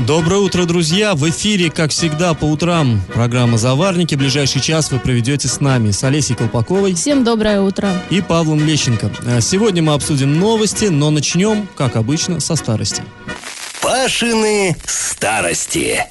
Доброе 0.00 0.40
утро, 0.40 0.64
друзья! 0.64 1.14
В 1.14 1.28
эфире, 1.30 1.70
как 1.70 1.92
всегда, 1.92 2.34
по 2.34 2.44
утрам 2.44 3.00
программа 3.14 3.58
«Заварники». 3.58 4.16
Ближайший 4.16 4.60
час 4.60 4.90
вы 4.90 4.98
проведете 4.98 5.46
с 5.46 5.60
нами, 5.60 5.92
с 5.92 6.02
Олесей 6.02 6.34
Колпаковой. 6.34 6.94
Всем 6.94 7.22
доброе 7.22 7.60
утро. 7.60 7.90
И 8.10 8.20
Павлом 8.20 8.66
Лещенко. 8.66 9.10
А 9.24 9.40
сегодня 9.40 9.82
мы 9.82 9.94
обсудим 9.94 10.38
новости, 10.38 10.86
но 10.86 11.10
начнем, 11.10 11.68
как 11.76 11.94
обычно, 11.94 12.40
со 12.40 12.56
старости. 12.56 13.02
Пашины 13.80 14.76
старости. 14.84 16.04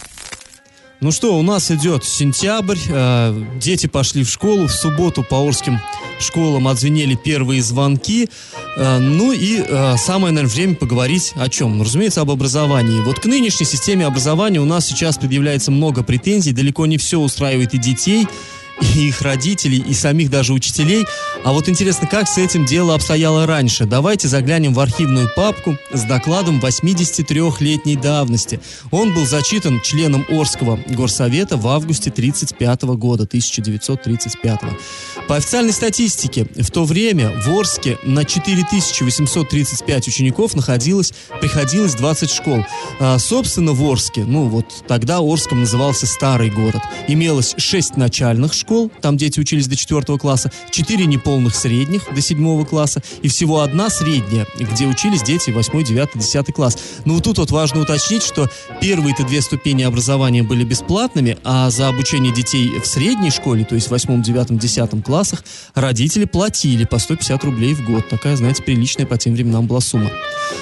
Ну 1.04 1.12
что, 1.12 1.38
у 1.38 1.42
нас 1.42 1.70
идет 1.70 2.06
сентябрь, 2.06 2.78
э, 2.88 3.44
дети 3.60 3.88
пошли 3.88 4.24
в 4.24 4.30
школу, 4.30 4.68
в 4.68 4.72
субботу 4.72 5.22
по 5.22 5.46
Орским 5.46 5.82
школам 6.18 6.66
отзвенели 6.70 7.16
первые 7.16 7.62
звонки, 7.62 8.30
э, 8.78 9.00
ну 9.00 9.34
и 9.34 9.62
э, 9.68 9.98
самое, 9.98 10.34
наверное, 10.34 10.56
время 10.56 10.76
поговорить 10.76 11.34
о 11.36 11.50
чем? 11.50 11.78
Ну, 11.78 11.84
разумеется, 11.84 12.22
об 12.22 12.32
образовании. 12.32 13.02
Вот 13.02 13.20
к 13.20 13.26
нынешней 13.26 13.66
системе 13.66 14.06
образования 14.06 14.62
у 14.62 14.66
нас 14.66 14.86
сейчас 14.86 15.18
предъявляется 15.18 15.72
много 15.72 16.04
претензий, 16.04 16.54
далеко 16.54 16.86
не 16.86 16.98
все 16.98 17.20
устраивает 17.20 17.74
и 17.74 17.78
детей, 17.80 18.26
и 18.82 19.08
их 19.08 19.22
родителей, 19.22 19.80
и 19.80 19.94
самих 19.94 20.30
даже 20.30 20.54
учителей. 20.54 21.06
А 21.44 21.52
вот 21.52 21.70
интересно, 21.70 22.08
как 22.08 22.28
с 22.28 22.38
этим 22.38 22.66
дело 22.66 22.96
обстояло 22.96 23.46
раньше? 23.46 23.86
Давайте 23.86 24.28
заглянем 24.28 24.74
в 24.74 24.80
архивную 24.80 25.30
папку 25.36 25.78
с 25.92 26.04
докладом 26.04 26.60
83-летней 26.60 27.96
давности. 27.96 28.60
Он 28.92 29.14
был 29.14 29.26
зачитан 29.26 29.82
членом 29.82 30.26
Орского 30.30 30.80
горсовета 30.88 31.58
в 31.58 31.68
августе 31.68 32.10
1935 32.10 32.84
года, 32.98 33.24
1935. 33.24 34.60
По 35.28 35.36
официальной 35.36 35.74
статистике, 35.74 36.48
в 36.56 36.72
то 36.72 36.86
время 36.86 37.30
в 37.42 37.50
Орске 37.50 37.98
на 38.04 38.26
4835 38.26 40.08
учеников 40.08 40.56
находилось, 40.56 41.14
приходилось 41.40 41.96
20 41.96 42.30
школ. 42.32 42.66
А, 43.00 43.20
собственно, 43.20 43.74
в 43.74 43.84
Орске, 43.84 44.24
ну 44.26 44.48
вот 44.48 44.84
тогда 44.88 45.20
Орском 45.20 45.62
назывался 45.62 46.06
Старый 46.08 46.50
город, 46.50 46.82
имелось 47.08 47.54
6 47.58 47.98
начальных 47.98 48.54
школ, 48.54 48.63
школ, 48.64 48.92
там 49.02 49.18
дети 49.18 49.40
учились 49.40 49.68
до 49.68 49.76
4 49.76 50.18
класса, 50.18 50.52
4 50.72 51.06
неполных 51.06 51.56
средних 51.56 52.02
до 52.14 52.22
7 52.22 52.66
класса 52.66 53.02
и 53.22 53.28
всего 53.28 53.60
одна 53.60 53.90
средняя, 53.90 54.48
где 54.58 54.88
учились 54.88 55.22
дети 55.22 55.52
8, 55.52 55.84
9, 55.84 56.10
10 56.16 56.54
класс. 56.54 56.78
Но 57.06 57.16
вот 57.16 57.24
тут 57.24 57.38
вот 57.38 57.52
важно 57.52 57.82
уточнить, 57.82 58.24
что 58.24 58.50
первые-то 58.82 59.26
две 59.26 59.42
ступени 59.42 59.84
образования 59.84 60.44
были 60.44 60.64
бесплатными, 60.64 61.38
а 61.44 61.70
за 61.70 61.90
обучение 61.90 62.34
детей 62.34 62.80
в 62.80 62.88
средней 62.88 63.32
школе, 63.32 63.66
то 63.66 63.76
есть 63.76 63.88
в 63.88 63.92
8, 63.92 64.24
9, 64.24 64.58
10 64.58 65.04
классах, 65.04 65.44
родители 65.76 66.26
платили 66.26 66.86
по 66.86 67.00
150 67.00 67.44
рублей 67.44 67.74
в 67.74 67.86
год. 67.86 68.08
Такая, 68.08 68.36
знаете, 68.38 68.64
приличная 68.64 69.06
по 69.06 69.18
тем 69.18 69.34
временам 69.34 69.68
была 69.68 69.82
сумма. 69.82 70.10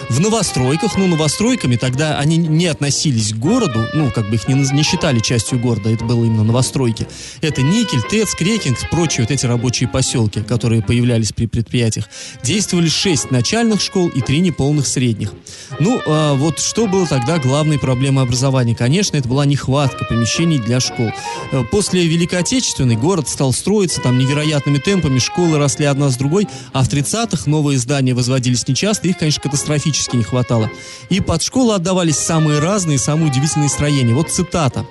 В 0.10 0.20
новостройках, 0.20 0.98
ну, 0.98 1.08
новостройками 1.08 1.76
тогда 1.76 2.18
они 2.18 2.38
не 2.38 2.66
относились 2.66 3.34
к 3.34 3.38
городу, 3.38 3.86
ну, 3.94 4.12
как 4.12 4.30
бы 4.30 4.36
их 4.36 4.48
не, 4.48 4.56
не 4.56 4.84
считали 4.84 5.20
частью 5.20 5.60
города, 5.60 5.90
это 5.90 6.04
было 6.04 6.26
именно 6.26 6.44
новостройки. 6.44 7.08
Это 7.42 7.62
Никель, 7.92 8.08
ТЭЦ, 8.08 8.36
Крекинг, 8.36 8.78
прочие 8.90 9.24
вот 9.24 9.32
эти 9.32 9.46
рабочие 9.46 9.90
поселки, 9.90 10.42
которые 10.42 10.82
появлялись 10.82 11.34
при 11.34 11.46
предприятиях. 11.46 12.06
Действовали 12.44 12.88
шесть 12.88 13.32
начальных 13.32 13.82
школ 13.82 14.08
и 14.08 14.22
три 14.22 14.40
неполных 14.40 14.88
средних. 14.88 15.34
Ну, 15.80 16.02
а 16.06 16.34
вот 16.36 16.60
что 16.60 16.88
было 16.88 17.06
тогда 17.06 17.38
главной 17.38 17.80
проблемой 17.80 18.24
образования? 18.24 18.76
Конечно, 18.76 19.18
это 19.18 19.28
была 19.28 19.46
нехватка 19.46 20.06
помещений 20.06 20.58
для 20.58 20.80
школ. 20.80 21.12
Э, 21.52 21.64
после 21.70 22.08
Великой 22.08 22.40
Отечественной 22.40 22.96
город 22.96 23.28
стал 23.28 23.52
строиться 23.52 24.00
там 24.00 24.18
невероятными 24.18 24.78
темпами, 24.78 25.20
школы 25.20 25.58
росли 25.58 25.86
одна 25.86 26.10
с 26.10 26.16
другой, 26.16 26.48
а 26.72 26.84
в 26.84 26.90
30-х 26.90 27.50
новые 27.50 27.78
здания 27.78 28.14
возводились 28.14 28.68
нечасто, 28.68 29.08
их, 29.08 29.18
конечно, 29.18 29.44
катастрофически 29.44 30.16
не 30.16 30.24
хватало. 30.24 30.70
И 31.10 31.20
под 31.20 31.44
школу 31.44 31.72
отдавались 31.74 32.18
самые 32.18 32.60
разные, 32.60 33.00
самые 33.00 33.30
удивительные 33.30 33.70
строения. 33.70 34.14
Вот 34.14 34.30
цитата. 34.30 34.86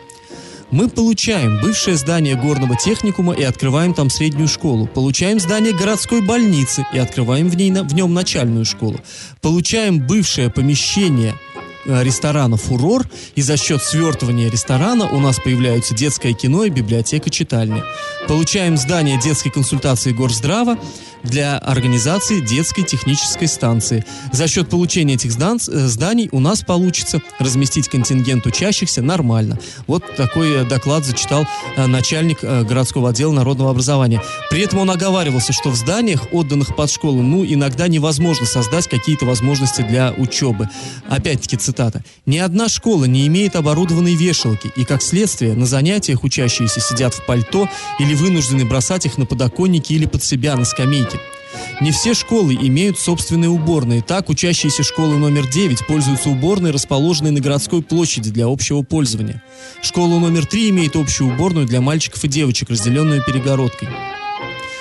Мы 0.71 0.89
получаем 0.89 1.61
бывшее 1.61 1.97
здание 1.97 2.37
горного 2.37 2.77
техникума 2.77 3.35
и 3.35 3.43
открываем 3.43 3.93
там 3.93 4.09
среднюю 4.09 4.49
школу. 4.49 4.87
Получаем 4.87 5.41
здание 5.41 5.73
городской 5.73 6.21
больницы 6.21 6.87
и 6.93 6.99
открываем 6.99 7.49
в, 7.49 7.57
ней, 7.57 7.73
в 7.73 7.95
нем 7.95 8.15
начальную 8.15 8.65
школу. 8.65 9.01
Получаем 9.41 10.07
бывшее 10.07 10.49
помещение 10.51 11.35
Э, 11.87 12.03
ресторана 12.03 12.57
«Фурор», 12.57 13.07
и 13.37 13.43
за 13.43 13.57
счет 13.57 13.83
свертывания 13.83 14.51
ресторана 14.51 15.09
у 15.09 15.19
нас 15.19 15.39
появляются 15.39 15.95
детское 15.95 16.35
кино 16.35 16.65
и 16.65 16.71
библиотека-читальня. 16.71 17.85
Получаем 18.29 18.77
здание 18.77 19.19
детской 19.19 19.49
консультации 19.49 20.13
Горздрава 20.13 20.79
для 21.23 21.59
организации 21.59 22.41
детской 22.41 22.83
технической 22.83 23.49
станции. 23.49 24.05
За 24.33 24.49
счет 24.49 24.69
получения 24.69 25.15
этих 25.15 25.37
э, 25.37 25.59
зданий 25.87 26.29
у 26.33 26.41
нас 26.41 26.63
получится 26.63 27.21
разместить 27.39 27.89
контингент 27.89 28.47
учащихся 28.47 29.03
нормально. 29.03 29.59
Вот 29.87 30.05
такой 30.17 30.53
э, 30.53 30.65
доклад 30.65 31.05
зачитал 31.05 31.47
начальник 31.77 32.41
городского 32.43 33.11
отдела 33.11 33.33
народного 33.33 33.71
образования. 33.71 34.23
При 34.51 34.61
этом 34.61 34.81
он 34.81 34.91
оговаривался, 34.91 35.53
что 35.53 35.71
в 35.71 35.77
зданиях, 35.77 36.33
отданных 36.33 36.75
под 36.77 36.91
школу, 36.91 37.23
ну, 37.23 37.45
иногда 37.45 37.89
невозможно 37.89 38.47
создать 38.47 38.89
какие-то 38.89 39.27
возможности 39.27 39.83
для 39.83 40.13
учебы. 40.13 40.69
Опять-таки, 41.09 41.57
цитата, 41.57 42.03
«Ни 42.27 42.39
одна 42.39 42.69
школа 42.69 43.05
не 43.05 43.27
имеет 43.27 43.57
оборудованной 43.57 44.15
вешалки, 44.15 44.71
и, 44.77 44.85
как 44.85 45.03
следствие, 45.03 45.55
на 45.55 45.67
занятиях 45.67 46.25
учащиеся 46.25 46.81
сидят 46.81 47.15
в 47.15 47.25
пальто 47.27 47.69
или 47.99 48.15
вынуждены 48.15 48.65
бросать 48.65 49.07
их 49.07 49.19
на 49.19 49.27
подоконники 49.27 49.93
или 49.93 50.07
под 50.07 50.23
себя 50.23 50.57
на 50.57 50.65
скамейке. 50.65 51.10
Не 51.81 51.93
все 51.93 52.15
школы 52.15 52.55
имеют 52.55 52.99
собственные 52.99 53.51
уборные. 53.51 54.03
Так, 54.03 54.29
учащиеся 54.29 54.83
школы 54.83 55.17
номер 55.17 55.49
9 55.49 55.87
пользуются 55.87 56.29
уборной, 56.29 56.71
расположенной 56.71 57.31
на 57.31 57.41
городской 57.41 57.83
площади 57.83 58.31
для 58.31 58.47
общего 58.47 58.83
пользования. 58.83 59.43
Школа 59.83 60.19
номер 60.19 60.47
3 60.47 60.71
имеет 60.71 60.97
общую 60.97 61.33
уборную 61.33 61.67
для 61.67 61.81
мальчиков 61.81 62.25
и 62.25 62.29
девочек, 62.29 62.71
разделенную 62.71 63.25
перегородкой. 63.25 63.89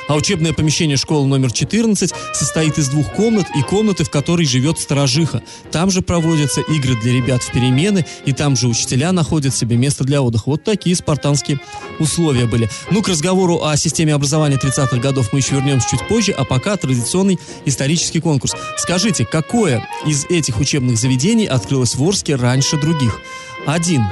А 0.09 0.15
учебное 0.15 0.53
помещение 0.53 0.97
школы 0.97 1.27
номер 1.27 1.51
14 1.51 2.11
состоит 2.33 2.79
из 2.79 2.89
двух 2.89 3.13
комнат 3.13 3.45
и 3.55 3.61
комнаты, 3.61 4.03
в 4.03 4.09
которой 4.09 4.43
живет 4.43 4.79
сторожиха. 4.79 5.43
Там 5.71 5.91
же 5.91 6.01
проводятся 6.01 6.61
игры 6.61 6.99
для 6.99 7.13
ребят 7.13 7.43
в 7.43 7.51
перемены, 7.51 8.03
и 8.25 8.33
там 8.33 8.55
же 8.55 8.67
учителя 8.67 9.11
находят 9.11 9.53
себе 9.53 9.77
место 9.77 10.03
для 10.03 10.23
отдыха. 10.23 10.45
Вот 10.47 10.63
такие 10.63 10.95
спартанские 10.95 11.59
условия 11.99 12.47
были. 12.47 12.71
Ну, 12.89 13.03
к 13.03 13.07
разговору 13.07 13.63
о 13.63 13.77
системе 13.77 14.15
образования 14.15 14.55
30-х 14.57 14.97
годов 14.97 15.31
мы 15.31 15.39
еще 15.39 15.53
вернемся 15.53 15.89
чуть 15.91 16.07
позже, 16.07 16.31
а 16.31 16.43
пока 16.43 16.75
традиционный 16.75 17.37
исторический 17.65 18.19
конкурс. 18.19 18.55
Скажите, 18.77 19.25
какое 19.25 19.87
из 20.07 20.25
этих 20.25 20.59
учебных 20.59 20.97
заведений 20.97 21.45
открылось 21.45 21.93
в 21.93 22.01
Орске 22.01 22.33
раньше 22.33 22.77
других? 22.77 23.19
Один. 23.67 24.05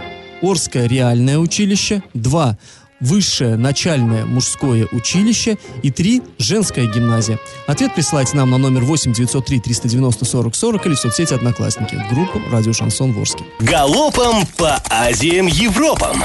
Орское 0.43 0.87
реальное 0.87 1.39
училище. 1.39 2.03
Два 2.13 2.59
высшее 2.99 3.57
начальное 3.57 4.25
мужское 4.25 4.87
училище 4.91 5.57
и 5.83 5.91
три 5.91 6.21
женская 6.37 6.87
гимназия. 6.87 7.39
Ответ 7.67 7.93
присылайте 7.93 8.35
нам 8.37 8.51
на 8.51 8.57
номер 8.57 8.83
8 8.83 9.13
903 9.13 9.59
390 9.59 10.25
40 10.25 10.55
40 10.55 10.85
или 10.85 10.93
в 10.93 10.99
соцсети 10.99 11.33
Одноклассники 11.33 11.95
в 11.95 12.13
группу 12.13 12.41
Радио 12.51 12.73
Шансон 12.73 13.13
Ворске. 13.13 13.43
Галопом 13.59 14.45
по 14.57 14.81
Азиям 14.89 15.47
Европам! 15.47 16.23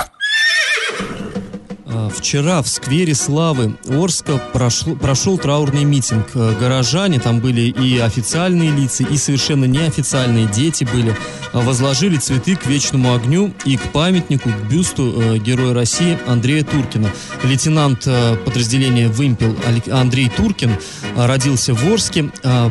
А, 1.94 2.08
вчера 2.08 2.62
в 2.62 2.68
сквере 2.68 3.14
Славы 3.14 3.76
Орска 3.86 4.40
прошел, 4.52 4.96
прошел 4.96 5.36
траурный 5.36 5.84
митинг. 5.84 6.26
Э, 6.34 6.54
горожане, 6.58 7.20
там 7.20 7.40
были 7.40 7.62
и 7.62 7.98
официальные 7.98 8.70
лица, 8.70 9.04
и 9.04 9.16
совершенно 9.16 9.66
неофициальные 9.66 10.46
дети 10.46 10.84
были. 10.84 11.14
А, 11.52 11.60
возложили 11.60 12.16
цветы 12.16 12.56
к 12.56 12.66
вечному 12.66 13.14
огню 13.14 13.52
и 13.66 13.76
к 13.76 13.82
памятнику, 13.92 14.48
к 14.48 14.70
бюсту 14.70 15.20
э, 15.20 15.38
Героя 15.38 15.74
России 15.74 16.18
Андрея 16.26 16.64
Туркина. 16.64 17.10
Лейтенант 17.42 18.06
э, 18.06 18.36
подразделения 18.36 19.08
«Вымпел» 19.08 19.54
Андрей 19.90 20.30
Туркин 20.34 20.76
родился 21.16 21.74
в 21.74 21.84
Орске. 21.92 22.30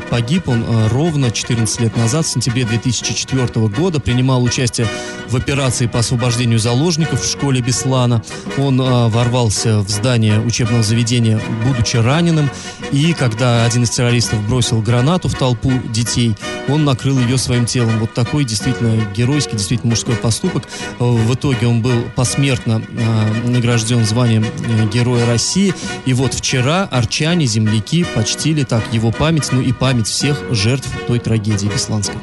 Погиб 0.09 0.47
он 0.47 0.65
ровно 0.89 1.31
14 1.31 1.81
лет 1.81 1.95
назад, 1.97 2.25
в 2.25 2.29
сентябре 2.29 2.65
2004 2.65 3.67
года. 3.67 3.99
Принимал 3.99 4.43
участие 4.43 4.87
в 5.29 5.35
операции 5.35 5.85
по 5.85 5.99
освобождению 5.99 6.59
заложников 6.59 7.21
в 7.21 7.29
школе 7.29 7.61
Беслана. 7.61 8.23
Он 8.57 8.79
ворвался 9.11 9.79
в 9.79 9.89
здание 9.89 10.39
учебного 10.39 10.83
заведения, 10.83 11.39
будучи 11.65 11.97
раненым, 11.97 12.49
и 12.91 13.13
когда 13.13 13.65
один 13.65 13.83
из 13.83 13.89
террористов 13.91 14.45
бросил 14.47 14.81
гранату 14.81 15.29
в 15.29 15.35
толпу 15.35 15.71
детей, 15.93 16.35
он 16.67 16.83
накрыл 16.83 17.19
ее 17.19 17.37
своим 17.37 17.65
телом. 17.65 17.99
Вот 17.99 18.13
такой 18.13 18.43
действительно 18.43 19.05
геройский, 19.13 19.53
действительно 19.53 19.91
мужской 19.91 20.15
поступок. 20.15 20.63
В 20.99 21.33
итоге 21.33 21.67
он 21.67 21.81
был 21.81 22.03
посмертно 22.15 22.81
э, 22.89 23.47
награжден 23.47 24.05
званием 24.05 24.43
э, 24.43 24.87
Героя 24.91 25.25
России. 25.25 25.73
И 26.05 26.13
вот 26.13 26.33
вчера 26.33 26.83
арчане, 26.83 27.45
земляки 27.45 28.03
почтили 28.03 28.63
так 28.63 28.83
его 28.91 29.11
память, 29.11 29.51
ну 29.51 29.61
и 29.61 29.71
память 29.71 30.07
всех 30.07 30.37
жертв 30.51 30.89
той 31.07 31.19
трагедии 31.19 31.67
Бесланской. 31.67 32.17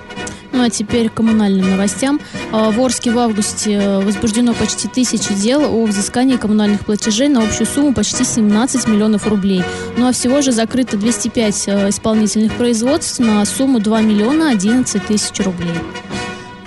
Ну 0.58 0.64
а 0.64 0.70
теперь 0.70 1.08
к 1.08 1.14
коммунальным 1.14 1.70
новостям. 1.70 2.20
А, 2.50 2.72
в 2.72 2.80
Орске 2.80 3.12
в 3.12 3.18
августе 3.20 3.74
э, 3.74 4.00
возбуждено 4.00 4.54
почти 4.54 4.88
тысячи 4.88 5.32
дел 5.32 5.62
о 5.62 5.84
взыскании 5.86 6.36
коммунальных 6.36 6.84
платежей 6.84 7.28
на 7.28 7.44
общую 7.44 7.64
сумму 7.64 7.94
почти 7.94 8.24
17 8.24 8.88
миллионов 8.88 9.28
рублей. 9.28 9.62
Ну 9.96 10.08
а 10.08 10.12
всего 10.12 10.42
же 10.42 10.50
закрыто 10.50 10.96
205 10.96 11.64
э, 11.68 11.88
исполнительных 11.90 12.54
производств 12.54 13.20
на 13.20 13.44
сумму 13.44 13.78
2 13.78 14.00
миллиона 14.00 14.50
11 14.50 15.06
тысяч 15.06 15.38
рублей. 15.44 15.70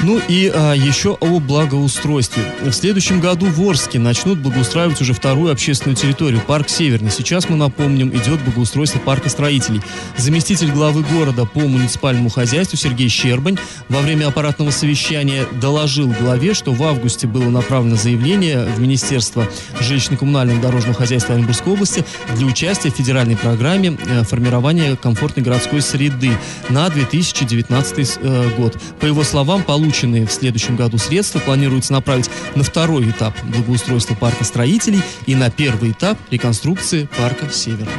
Ну 0.03 0.19
и 0.27 0.51
а, 0.53 0.73
еще 0.73 1.15
о 1.19 1.39
благоустройстве. 1.39 2.43
В 2.61 2.71
следующем 2.71 3.19
году 3.19 3.45
в 3.45 3.61
Орске 3.61 3.99
начнут 3.99 4.39
благоустраивать 4.39 4.99
уже 4.99 5.13
вторую 5.13 5.51
общественную 5.51 5.95
территорию, 5.95 6.41
парк 6.41 6.69
Северный. 6.69 7.11
Сейчас, 7.11 7.49
мы 7.49 7.55
напомним, 7.55 8.09
идет 8.09 8.41
благоустройство 8.43 8.97
парка 8.97 9.29
строителей. 9.29 9.79
Заместитель 10.17 10.71
главы 10.71 11.03
города 11.03 11.45
по 11.45 11.59
муниципальному 11.59 12.29
хозяйству 12.29 12.77
Сергей 12.77 13.09
Щербань 13.09 13.59
во 13.89 13.99
время 13.99 14.27
аппаратного 14.27 14.71
совещания 14.71 15.45
доложил 15.61 16.07
главе, 16.19 16.55
что 16.55 16.73
в 16.73 16.81
августе 16.81 17.27
было 17.27 17.49
направлено 17.51 17.95
заявление 17.95 18.65
в 18.65 18.79
Министерство 18.79 19.47
жилищно-коммунального 19.79 20.59
дорожного 20.61 20.95
хозяйства 20.95 21.35
Оренбургской 21.35 21.73
области 21.73 22.03
для 22.35 22.47
участия 22.47 22.89
в 22.89 22.95
федеральной 22.95 23.37
программе 23.37 23.95
э, 24.07 24.23
формирования 24.23 24.95
комфортной 24.95 25.45
городской 25.45 25.81
среды 25.81 26.31
на 26.69 26.89
2019 26.89 28.17
э, 28.19 28.49
год. 28.57 28.81
По 28.99 29.05
его 29.05 29.23
словам, 29.23 29.61
получится 29.61 29.90
полученные 29.91 30.25
в 30.25 30.31
следующем 30.31 30.77
году 30.77 30.97
средства 30.97 31.39
планируется 31.39 31.91
направить 31.91 32.29
на 32.55 32.63
второй 32.63 33.09
этап 33.09 33.33
благоустройства 33.43 34.15
парка 34.15 34.45
строителей 34.45 35.01
и 35.25 35.35
на 35.35 35.51
первый 35.51 35.91
этап 35.91 36.17
реконструкции 36.29 37.09
парка 37.17 37.49
Север. 37.51 37.89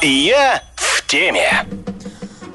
Я 0.00 0.62
в 0.74 1.06
теме. 1.06 1.66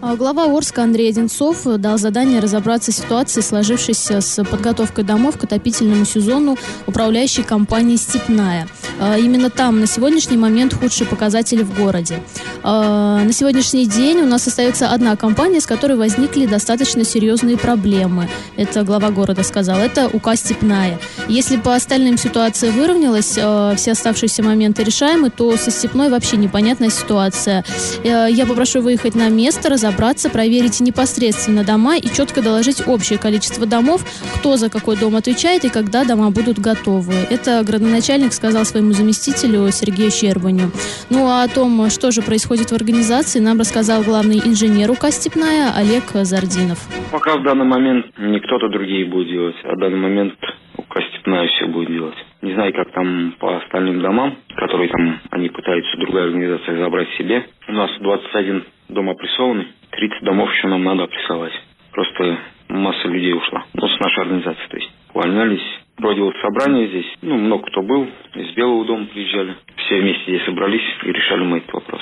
А 0.04 0.16
глава 0.16 0.46
Орска 0.46 0.82
Андрей 0.82 1.10
Одинцов 1.10 1.64
дал 1.64 2.00
задание 2.00 2.40
разобраться 2.40 2.92
с 2.92 2.96
ситуацией, 2.96 3.44
сложившейся 3.44 4.20
с 4.20 4.44
подготовкой 4.44 5.04
домов 5.04 5.38
к 5.38 5.44
отопительному 5.44 6.06
сезону 6.06 6.58
управляющей 6.88 7.44
компании 7.44 7.98
«Степная». 7.98 8.68
А 9.00 9.18
именно 9.20 9.52
там 9.52 9.80
на 9.80 9.86
сегодняшний 9.86 10.38
момент 10.38 10.74
худшие 10.74 11.08
показатели 11.08 11.62
в 11.62 11.76
городе. 11.78 12.20
А, 12.64 13.24
на 13.24 13.32
сегодняшний 13.32 13.86
день 13.86 14.18
у 14.22 14.26
нас 14.26 14.48
остается 14.48 14.90
одна 14.90 15.16
компания, 15.16 15.62
с 15.62 15.68
которой 15.68 15.98
возникли 15.98 16.48
достаточно 16.48 17.04
серьезные 17.04 17.58
проблемы. 17.58 18.28
Это 18.58 18.84
глава 18.84 19.12
города 19.12 19.44
сказал. 19.44 19.78
Это 19.78 20.08
УК 20.08 20.36
«Степная». 20.36 21.00
Если 21.28 21.58
по 21.58 21.76
остальным 21.76 22.18
ситуация 22.18 22.72
выровнялась, 22.72 23.38
все 23.78 23.92
оставшиеся 23.92 24.42
моменты 24.42 24.84
решаемы, 24.84 25.30
то 25.30 25.56
со 25.58 25.70
«Степной» 25.70 26.10
вообще 26.10 26.38
непонятная 26.38 26.90
ситуация. 26.90 27.64
Я 28.04 28.46
попрошу 28.48 28.82
выехать 28.82 29.14
на 29.14 29.30
место, 29.30 29.70
разобраться 29.70 29.91
разобраться, 29.92 30.30
проверить 30.30 30.80
непосредственно 30.82 31.64
дома 31.64 31.98
и 31.98 32.08
четко 32.08 32.42
доложить 32.42 32.88
общее 32.88 33.20
количество 33.20 33.66
домов, 33.66 34.02
кто 34.38 34.56
за 34.58 34.70
какой 34.70 34.98
дом 34.98 35.16
отвечает 35.16 35.66
и 35.66 35.70
когда 35.70 36.06
дома 36.06 36.32
будут 36.32 36.60
готовы. 36.60 37.14
Это 37.30 37.64
градоначальник 37.64 38.34
сказал 38.34 38.66
своему 38.66 38.92
заместителю 38.92 39.70
Сергею 39.72 40.12
Щербаню. 40.12 40.72
Ну 41.10 41.28
а 41.28 41.44
о 41.44 41.48
том, 41.48 41.90
что 41.90 42.12
же 42.12 42.22
происходит 42.22 42.72
в 42.72 42.76
организации, 42.76 43.40
нам 43.40 43.60
рассказал 43.60 44.04
главный 44.04 44.38
инженер 44.38 44.92
УК 44.92 45.12
«Степная» 45.12 45.74
Олег 45.76 46.04
Зардинов. 46.14 46.80
Пока 47.12 47.38
в 47.38 47.44
данный 47.44 47.66
момент 47.66 48.06
не 48.18 48.40
кто-то 48.40 48.70
другие 48.70 49.06
будет 49.06 49.28
делать, 49.28 49.56
а 49.64 49.76
в 49.76 49.80
данный 49.80 50.00
момент 50.00 50.34
УК 50.78 50.98
«Степная» 51.12 51.48
все 51.48 51.66
будет 51.68 51.90
делать. 51.90 52.16
Не 52.42 52.54
знаю, 52.54 52.74
как 52.74 52.92
там 52.92 53.36
по 53.40 53.58
остальным 53.58 54.02
домам, 54.02 54.36
которые 54.56 54.90
там 54.90 55.20
они 55.30 55.50
пытаются 55.50 55.98
другая 55.98 56.26
организация 56.26 56.78
забрать 56.78 57.10
себе. 57.18 57.46
У 57.68 57.72
нас 57.72 57.92
21 58.00 58.64
дом 58.90 59.10
опрессованный. 59.10 59.68
30 59.92 60.24
домов 60.24 60.52
еще 60.54 60.68
нам 60.68 60.84
надо 60.84 61.04
опрессовать. 61.04 61.54
Просто 61.92 62.38
масса 62.70 63.08
людей 63.08 63.34
ушла. 63.34 63.66
Ну, 63.74 63.88
с 63.88 64.00
нашей 64.00 64.22
организации, 64.22 64.68
то 64.70 64.78
есть. 64.78 64.92
Увольнялись. 65.14 65.80
Вот 66.00 66.36
собрание 66.42 66.88
здесь, 66.88 67.18
ну, 67.22 67.38
много 67.38 67.68
кто 67.68 67.84
был, 67.84 68.08
из 68.34 68.56
Белого 68.56 68.86
дома 68.86 69.06
приезжали. 69.06 69.56
Все 69.76 70.00
вместе 70.00 70.24
здесь 70.26 70.46
собрались 70.46 70.82
и 71.04 71.12
решали 71.12 71.44
мы 71.44 71.58
этот 71.58 71.74
вопрос. 71.74 72.02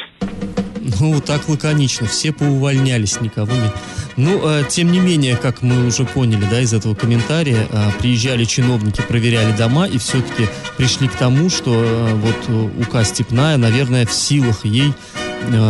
Ну, 1.00 1.20
так 1.22 1.48
лаконично, 1.50 2.08
все 2.08 2.32
поувольнялись, 2.32 3.20
никого 3.22 3.52
не... 3.54 3.72
Ну, 4.18 4.42
э, 4.44 4.64
тем 4.70 4.92
не 4.92 5.00
менее, 5.00 5.36
как 5.38 5.62
мы 5.62 5.88
уже 5.88 6.06
поняли, 6.06 6.46
да, 6.50 6.60
из 6.62 6.74
этого 6.74 6.96
комментария, 6.96 7.68
э, 7.70 7.92
приезжали 8.00 8.44
чиновники, 8.46 9.02
проверяли 9.02 9.56
дома 9.56 9.88
и 9.88 9.98
все-таки 9.98 10.48
пришли 10.78 11.08
к 11.08 11.16
тому, 11.16 11.50
что 11.50 11.74
э, 11.74 12.14
вот 12.16 12.86
УК 12.86 13.04
«Степная», 13.06 13.58
наверное, 13.58 14.06
в 14.06 14.14
силах 14.14 14.66
ей 14.66 14.94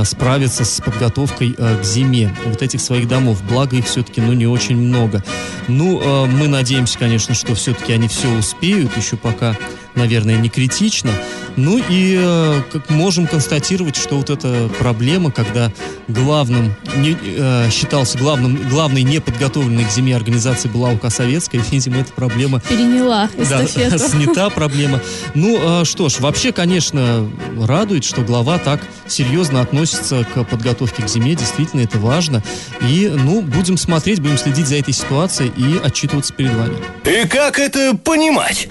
справиться 0.03 0.65
с 0.65 0.81
подготовкой 0.81 1.53
к 1.53 1.83
зиме 1.83 2.35
вот 2.45 2.63
этих 2.63 2.81
своих 2.81 3.07
домов. 3.07 3.43
Благо 3.47 3.75
их 3.77 3.85
все-таки, 3.85 4.19
ну, 4.19 4.33
не 4.33 4.47
очень 4.47 4.75
много. 4.75 5.23
Ну, 5.67 6.25
мы 6.25 6.47
надеемся, 6.47 6.97
конечно, 6.97 7.35
что 7.35 7.53
все-таки 7.53 7.93
они 7.93 8.07
все 8.07 8.29
успеют, 8.35 8.97
еще 8.97 9.15
пока 9.15 9.55
наверное, 9.95 10.37
не 10.37 10.49
критично. 10.49 11.11
Ну 11.55 11.77
и 11.89 12.17
э, 12.17 12.61
как 12.71 12.89
можем 12.89 13.27
констатировать, 13.27 13.95
что 13.95 14.15
вот 14.15 14.29
эта 14.29 14.69
проблема, 14.79 15.31
когда 15.31 15.71
главным 16.07 16.73
не, 16.97 17.17
э, 17.21 17.69
считался 17.69 18.17
главным, 18.17 18.69
главной 18.69 19.03
неподготовленной 19.03 19.83
к 19.83 19.91
зиме 19.91 20.15
организацией 20.15 20.71
была 20.73 20.91
УК 20.91 21.09
Советская, 21.09 21.61
видимо, 21.71 21.97
эта 21.97 22.13
проблема... 22.13 22.61
Переняла 22.61 23.29
эстафету. 23.37 23.97
Да, 23.97 24.09
снята 24.09 24.49
проблема. 24.49 25.01
Ну, 25.33 25.81
э, 25.81 25.85
что 25.85 26.07
ж, 26.09 26.19
вообще, 26.19 26.51
конечно, 26.51 27.29
радует, 27.61 28.05
что 28.05 28.21
глава 28.21 28.57
так 28.57 28.79
серьезно 29.07 29.61
относится 29.61 30.25
к 30.33 30.43
подготовке 30.45 31.03
к 31.03 31.09
зиме, 31.09 31.35
действительно, 31.35 31.81
это 31.81 31.99
важно. 31.99 32.43
И, 32.81 33.11
ну, 33.13 33.41
будем 33.41 33.77
смотреть, 33.77 34.21
будем 34.21 34.37
следить 34.37 34.67
за 34.67 34.77
этой 34.77 34.93
ситуацией 34.93 35.51
и 35.57 35.79
отчитываться 35.83 36.33
перед 36.33 36.53
вами. 36.53 36.77
И 37.05 37.27
как 37.27 37.59
это 37.59 37.97
понимать? 37.97 38.69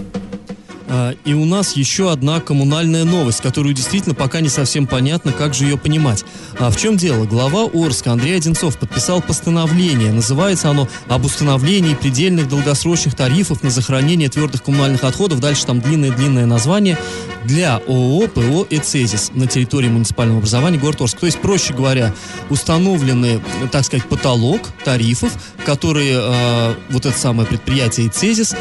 А, 0.90 1.14
и 1.24 1.34
у 1.34 1.44
нас 1.44 1.76
еще 1.76 2.10
одна 2.10 2.40
коммунальная 2.40 3.04
новость, 3.04 3.42
которую 3.42 3.74
действительно 3.74 4.14
пока 4.14 4.40
не 4.40 4.48
совсем 4.48 4.86
понятно, 4.86 5.32
как 5.32 5.54
же 5.54 5.64
ее 5.64 5.76
понимать. 5.76 6.24
А 6.58 6.70
в 6.70 6.76
чем 6.76 6.96
дело? 6.96 7.24
Глава 7.24 7.68
Орска 7.72 8.12
Андрей 8.12 8.36
Одинцов 8.36 8.78
подписал 8.78 9.20
постановление. 9.20 10.12
Называется 10.12 10.70
оно 10.70 10.88
«Об 11.08 11.26
установлении 11.26 11.94
предельных 11.94 12.48
долгосрочных 12.48 13.14
тарифов 13.14 13.62
на 13.62 13.70
захоронение 13.70 14.28
твердых 14.28 14.62
коммунальных 14.62 15.04
отходов». 15.04 15.40
Дальше 15.40 15.66
там 15.66 15.80
длинное-длинное 15.80 16.46
название 16.46 16.98
для 17.44 17.76
ООО 17.76 18.28
ПО 18.28 18.66
«Эцезис» 18.70 19.30
на 19.34 19.46
территории 19.46 19.88
муниципального 19.88 20.38
образования 20.38 20.78
город 20.78 21.02
Орск. 21.02 21.18
То 21.18 21.26
есть, 21.26 21.40
проще 21.40 21.74
говоря, 21.74 22.14
установлены, 22.48 23.40
так 23.70 23.84
сказать, 23.84 24.06
потолок 24.06 24.62
тарифов, 24.84 25.32
которые 25.66 26.18
э, 26.18 26.74
вот 26.90 27.04
это 27.04 27.18
самое 27.18 27.46
предприятие 27.46 28.08
«Эцезис» 28.08 28.54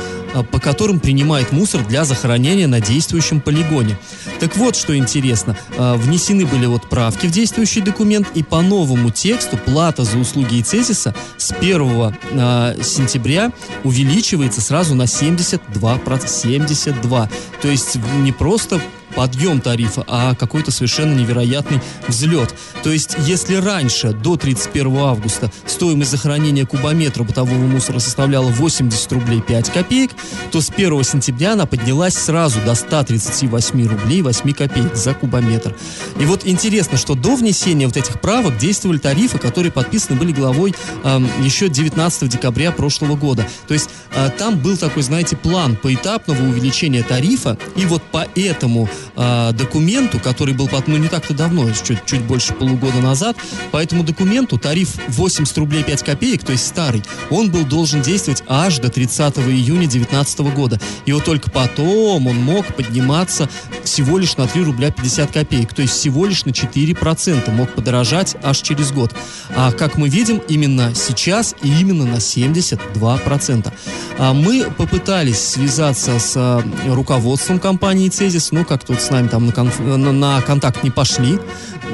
по 0.52 0.60
которым 0.60 1.00
принимает 1.00 1.52
мусор 1.52 1.86
для 1.86 2.06
захоронения 2.06 2.68
на 2.68 2.80
действующем 2.80 3.42
полигоне. 3.42 3.98
Так 4.40 4.56
вот, 4.58 4.76
что 4.76 4.96
интересно, 4.98 5.58
а, 5.78 5.96
внесены 5.96 6.46
были 6.46 6.66
вот 6.66 6.90
правки 6.90 7.28
в 7.28 7.32
действующий 7.32 7.82
документ, 7.82 8.28
и 8.36 8.44
по 8.44 8.62
новому 8.62 9.10
тексту 9.10 9.58
плата 9.58 10.04
за 10.04 10.18
услуги 10.18 10.62
ИЦЕСИСа 10.62 11.16
с 11.38 11.52
1 11.52 12.14
а, 12.34 12.76
сентября 12.82 13.52
увеличивается 13.84 14.62
сразу 14.62 14.96
на 14.96 15.04
72%. 15.04 16.48
72. 16.48 17.30
То 17.62 17.68
есть 17.68 17.98
не 18.22 18.32
просто 18.32 18.82
подъем 19.18 19.62
тарифа, 19.62 20.06
а 20.08 20.36
какой-то 20.36 20.70
совершенно 20.70 21.18
невероятный 21.18 21.82
взлет. 22.08 22.54
То 22.84 22.92
есть, 22.92 23.18
если 23.26 23.56
раньше, 23.56 24.12
до 24.12 24.38
31 24.38 24.96
августа, 24.96 25.52
стоимость 25.66 26.12
захоронения 26.12 26.68
кубометра 26.68 27.24
бытового 27.24 27.58
мусора 27.58 27.98
составляла 27.98 28.50
80 28.50 29.12
рублей 29.14 29.42
5 29.42 29.72
копеек, 29.72 30.12
то 30.52 30.62
с 30.62 30.70
1 30.70 31.04
сентября 31.04 31.54
она 31.54 31.66
поднялась 31.66 32.14
сразу 32.14 32.60
до 32.64 32.76
138 32.76 33.88
рублей 33.88 34.22
8 34.22 34.54
копеек 34.54 34.96
за 34.96 35.16
кубометр. 35.16 35.76
И 36.20 36.26
вот 36.26 36.46
интересно, 36.46 37.00
что 37.00 37.16
до 37.16 37.36
внесения 37.36 37.88
вот 37.88 37.98
этих 37.98 38.22
правок 38.22 38.60
действовали 38.60 39.00
тарифы, 39.00 39.40
которые 39.40 39.72
подписаны 39.72 40.20
были 40.20 40.32
главой 40.32 40.76
э, 41.04 41.20
еще 41.44 41.70
19 41.70 42.30
декабря 42.30 42.72
прошлого 42.72 43.16
года. 43.16 43.48
То 43.68 43.74
есть 43.74 43.90
э, 44.14 44.30
там 44.38 44.60
был 44.60 44.78
такой, 44.78 45.02
знаете, 45.02 45.36
план 45.36 45.76
поэтапного 45.76 46.44
увеличения 46.44 47.02
тарифа, 47.02 47.58
и 47.76 47.88
вот 47.88 48.04
поэтому 48.12 48.88
э, 49.18 49.52
документу, 49.54 50.20
который 50.20 50.54
был 50.54 50.70
ну, 50.88 50.98
не 50.98 51.10
так-то 51.10 51.34
давно, 51.34 51.70
чуть, 51.72 52.06
чуть 52.06 52.22
больше 52.22 52.54
полугода 52.54 53.00
назад, 53.00 53.36
по 53.72 53.78
этому 53.78 54.04
документу 54.04 54.58
тариф 54.58 54.96
80 55.10 55.58
рублей 55.58 55.84
5 55.84 56.04
копеек, 56.04 56.44
то 56.44 56.52
есть 56.54 56.66
старый, 56.66 57.04
он 57.30 57.52
был 57.52 57.66
должен 57.66 58.02
действовать 58.02 58.44
аж 58.48 58.80
до 58.80 58.90
30 58.90 59.38
июня 59.40 59.88
2019 59.88 60.40
года. 60.56 60.80
И 61.06 61.12
вот 61.12 61.26
только 61.26 61.50
потом 61.50 62.28
он 62.28 62.38
мог 62.38 62.66
подниматься 62.76 63.50
всего 63.84 64.18
лишь 64.18 64.38
на 64.38 64.48
3 64.48 64.64
рубля 64.64 64.92
50 64.92 65.32
копеек, 65.32 65.74
то 65.74 65.82
есть 65.82 65.94
всего 65.94 66.26
лишь 66.26 66.46
на 66.46 66.52
4% 66.52 67.52
мог 67.52 67.74
подорожать 67.74 68.36
аж 68.44 68.62
через 68.62 68.92
год. 68.92 69.16
А 69.56 69.72
как 69.72 69.98
мы 69.98 70.10
видим, 70.10 70.42
именно 70.48 70.94
сейчас 70.94 71.56
и 71.62 71.68
именно 71.80 72.06
на 72.06 72.18
72%. 72.18 73.74
А 74.20 74.34
мы 74.34 74.70
попытались 74.78 75.40
связаться 75.40 76.20
с 76.20 76.34
а, 76.36 76.64
руководством 76.88 77.60
компании 77.60 78.10
«Цезис», 78.10 78.52
но 78.52 78.66
как 78.66 78.84
тут 78.84 79.02
с 79.08 79.10
нами 79.10 79.28
там 79.30 79.46
на, 79.46 79.54
конф... 79.54 79.80
на, 79.80 80.42
контакт 80.42 80.84
не 80.84 80.92
пошли, 80.92 81.40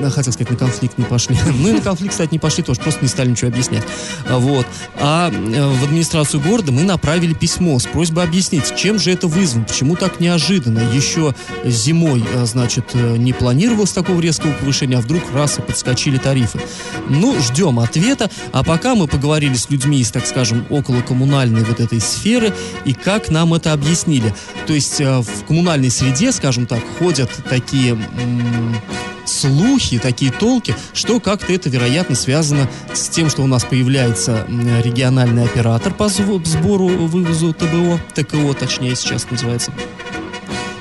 хотел 0.09 0.33
сказать, 0.33 0.51
на 0.51 0.57
конфликт 0.57 0.97
не 0.97 1.05
пошли. 1.05 1.37
ну 1.59 1.69
и 1.69 1.71
на 1.73 1.81
конфликт, 1.81 2.11
кстати, 2.11 2.31
не 2.31 2.39
пошли 2.39 2.63
тоже, 2.63 2.79
просто 2.79 3.01
не 3.01 3.07
стали 3.07 3.29
ничего 3.29 3.49
объяснять. 3.49 3.83
Вот. 4.29 4.65
А 4.99 5.29
э, 5.29 5.67
в 5.67 5.83
администрацию 5.83 6.41
города 6.41 6.71
мы 6.71 6.83
направили 6.83 7.33
письмо 7.33 7.77
с 7.79 7.85
просьбой 7.85 8.23
объяснить, 8.23 8.75
чем 8.75 8.99
же 8.99 9.11
это 9.11 9.27
вызвано, 9.27 9.65
почему 9.65 9.95
так 9.95 10.19
неожиданно. 10.19 10.79
Еще 10.93 11.35
зимой, 11.63 12.23
э, 12.33 12.45
значит, 12.45 12.91
э, 12.93 13.17
не 13.17 13.33
планировалось 13.33 13.91
такого 13.91 14.19
резкого 14.19 14.51
повышения, 14.53 14.97
а 14.97 15.01
вдруг 15.01 15.23
раз 15.33 15.59
и 15.59 15.61
подскочили 15.61 16.17
тарифы. 16.17 16.59
Ну, 17.09 17.39
ждем 17.41 17.79
ответа, 17.79 18.29
а 18.51 18.63
пока 18.63 18.95
мы 18.95 19.07
поговорили 19.07 19.55
с 19.55 19.69
людьми 19.69 19.99
из, 19.99 20.11
так 20.11 20.25
скажем, 20.25 20.65
около 20.69 21.01
коммунальной 21.01 21.63
вот 21.63 21.79
этой 21.79 21.99
сферы, 21.99 22.53
и 22.85 22.93
как 22.93 23.29
нам 23.29 23.53
это 23.53 23.73
объяснили. 23.73 24.33
То 24.67 24.73
есть 24.73 24.99
в 24.99 25.45
коммунальной 25.47 25.89
среде, 25.89 26.31
скажем 26.31 26.65
так, 26.65 26.81
ходят 26.99 27.29
такие 27.49 27.97
слухи, 29.25 29.99
такие 29.99 30.31
толки, 30.31 30.75
что 30.93 31.19
как-то 31.19 31.53
это, 31.53 31.69
вероятно, 31.69 32.15
связано 32.15 32.69
с 32.93 33.09
тем, 33.09 33.29
что 33.29 33.41
у 33.41 33.47
нас 33.47 33.63
появляется 33.63 34.45
региональный 34.83 35.43
оператор 35.43 35.93
по 35.93 36.09
сбору, 36.09 36.87
вывозу 36.87 37.53
ТБО, 37.53 37.99
ТКО, 38.13 38.53
точнее, 38.53 38.95
сейчас 38.95 39.29
называется. 39.29 39.71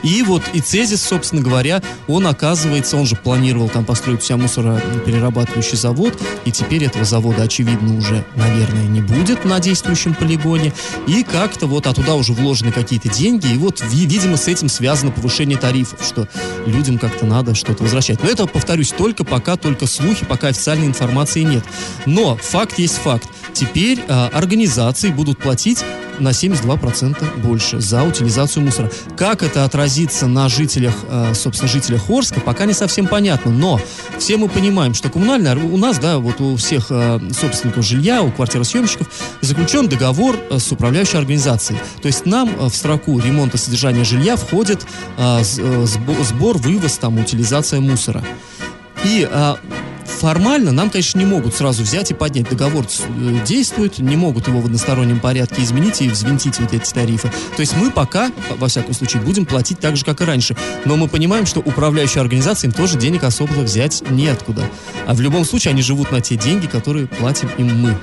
И 0.02 0.22
вот 0.22 0.42
и 0.52 0.60
Цезис, 0.60 1.02
собственно 1.02 1.42
говоря, 1.42 1.82
он 2.06 2.26
оказывается, 2.26 2.96
он 2.96 3.06
же 3.06 3.16
планировал 3.16 3.68
там 3.68 3.84
построить 3.84 4.22
себя 4.22 4.36
мусороперерабатывающий 4.36 5.76
завод, 5.76 6.18
и 6.44 6.50
теперь 6.50 6.84
этого 6.84 7.04
завода, 7.04 7.42
очевидно, 7.42 7.96
уже, 7.96 8.24
наверное, 8.34 8.84
не 8.84 9.00
будет 9.00 9.44
на 9.44 9.60
действующем 9.60 10.14
полигоне. 10.14 10.72
И 11.06 11.22
как-то 11.22 11.66
вот, 11.66 11.86
а 11.86 11.94
туда 11.94 12.14
уже 12.14 12.32
вложены 12.32 12.72
какие-то 12.72 13.08
деньги, 13.08 13.52
и 13.52 13.56
вот, 13.56 13.82
видимо, 13.90 14.36
с 14.36 14.48
этим 14.48 14.68
связано 14.68 15.12
повышение 15.12 15.58
тарифов, 15.58 16.04
что 16.04 16.28
людям 16.66 16.98
как-то 16.98 17.26
надо 17.26 17.54
что-то 17.54 17.84
возвращать. 17.84 18.22
Но 18.22 18.28
это, 18.28 18.46
повторюсь, 18.46 18.90
только 18.90 19.24
пока, 19.24 19.56
только 19.56 19.86
слухи, 19.86 20.24
пока 20.24 20.48
официальной 20.48 20.86
информации 20.86 21.42
нет. 21.42 21.64
Но 22.06 22.36
факт 22.36 22.78
есть 22.78 22.96
факт. 22.96 23.28
Теперь 23.52 24.00
э, 24.06 24.28
организации 24.32 25.10
будут 25.10 25.38
платить 25.38 25.84
на 26.22 26.28
72% 26.28 27.40
больше 27.40 27.80
за 27.80 28.02
утилизацию 28.04 28.64
мусора. 28.64 28.90
Как 29.16 29.42
это 29.42 29.64
отразится 29.64 30.26
на 30.26 30.48
жителях, 30.48 30.94
э, 31.08 31.34
собственно, 31.34 31.70
жителях 31.70 32.08
Орска, 32.08 32.40
пока 32.40 32.64
не 32.64 32.72
совсем 32.72 33.06
понятно. 33.06 33.50
Но 33.50 33.80
все 34.18 34.36
мы 34.36 34.48
понимаем, 34.48 34.94
что 34.94 35.10
коммунальная, 35.10 35.56
у 35.56 35.76
нас, 35.76 35.98
да, 35.98 36.18
вот 36.18 36.40
у 36.40 36.56
всех 36.56 36.86
э, 36.90 37.20
собственников 37.38 37.84
жилья, 37.84 38.22
у 38.22 38.30
квартиросъемщиков 38.30 39.08
заключен 39.40 39.88
договор 39.88 40.36
э, 40.50 40.58
с 40.58 40.70
управляющей 40.72 41.18
организацией. 41.18 41.78
То 42.00 42.06
есть 42.06 42.24
нам 42.24 42.48
в 42.56 42.74
строку 42.74 43.18
ремонта 43.18 43.58
содержания 43.58 44.04
жилья 44.04 44.36
входит 44.36 44.86
сбор, 45.18 46.58
вывоз, 46.58 46.98
там, 46.98 47.18
утилизация 47.18 47.80
мусора. 47.80 48.24
И 49.04 49.28
формально 50.18 50.72
нам, 50.72 50.90
конечно, 50.90 51.18
не 51.18 51.24
могут 51.24 51.54
сразу 51.54 51.82
взять 51.82 52.10
и 52.10 52.14
поднять. 52.14 52.48
Договор 52.48 52.86
э, 52.86 53.44
действует, 53.46 53.98
не 53.98 54.16
могут 54.16 54.48
его 54.48 54.60
в 54.60 54.66
одностороннем 54.66 55.20
порядке 55.20 55.62
изменить 55.62 56.00
и 56.02 56.08
взвинтить 56.08 56.58
вот 56.60 56.72
эти 56.72 56.92
тарифы. 56.92 57.30
То 57.56 57.60
есть 57.60 57.76
мы 57.76 57.90
пока, 57.90 58.30
во 58.58 58.68
всяком 58.68 58.94
случае, 58.94 59.22
будем 59.22 59.46
платить 59.46 59.78
так 59.78 59.96
же, 59.96 60.04
как 60.04 60.20
и 60.20 60.24
раньше. 60.24 60.56
Но 60.84 60.96
мы 60.96 61.08
понимаем, 61.08 61.46
что 61.46 61.60
управляющая 61.60 62.20
организация 62.20 62.68
им 62.68 62.74
тоже 62.74 62.98
денег 62.98 63.24
особо 63.24 63.60
взять 63.60 64.02
неоткуда. 64.10 64.64
А 65.06 65.14
в 65.14 65.20
любом 65.20 65.44
случае 65.44 65.72
они 65.72 65.82
живут 65.82 66.12
на 66.12 66.20
те 66.20 66.36
деньги, 66.36 66.66
которые 66.66 67.06
платим 67.06 67.50
им 67.58 67.80
мы. 67.80 67.96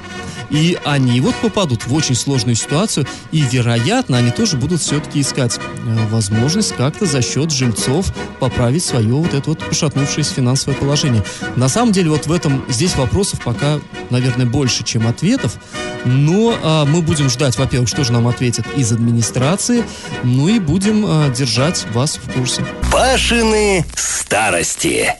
И 0.50 0.78
они 0.84 1.22
вот 1.22 1.36
попадут 1.36 1.86
в 1.86 1.94
очень 1.94 2.16
сложную 2.16 2.56
ситуацию, 2.56 3.06
и, 3.32 3.42
вероятно, 3.42 4.18
они 4.18 4.32
тоже 4.32 4.58
будут 4.58 4.82
все-таки 4.82 5.22
искать 5.22 5.60
э, 5.60 6.08
возможность 6.08 6.76
как-то 6.76 7.06
за 7.06 7.22
счет 7.22 7.52
жильцов 7.52 8.08
поправить 8.40 8.84
свое 8.84 9.14
вот 9.14 9.34
это 9.34 9.50
вот 9.50 9.60
пошатнувшееся 9.60 10.34
финансовое 10.34 10.76
положение. 10.76 11.24
На 11.56 11.70
самом 11.70 11.92
деле, 11.92 11.99
вот 12.08 12.28
в 12.28 12.32
этом, 12.32 12.64
здесь 12.70 12.96
вопросов 12.96 13.42
пока, 13.44 13.80
наверное, 14.10 14.46
больше, 14.46 14.84
чем 14.84 15.08
ответов, 15.08 15.58
но 16.06 16.58
а, 16.64 16.86
мы 16.86 17.02
будем 17.02 17.30
ждать, 17.30 17.58
во-первых, 17.58 17.90
что 17.90 18.04
же 18.04 18.14
нам 18.14 18.28
ответят 18.28 18.66
из 18.78 18.92
администрации, 18.92 19.84
ну 20.24 20.48
и 20.48 20.60
будем 20.60 21.06
а, 21.06 21.30
держать 21.30 21.86
вас 21.94 22.18
в 22.18 22.32
курсе. 22.32 22.66
Пашины 22.92 23.86
старости. 23.96 25.16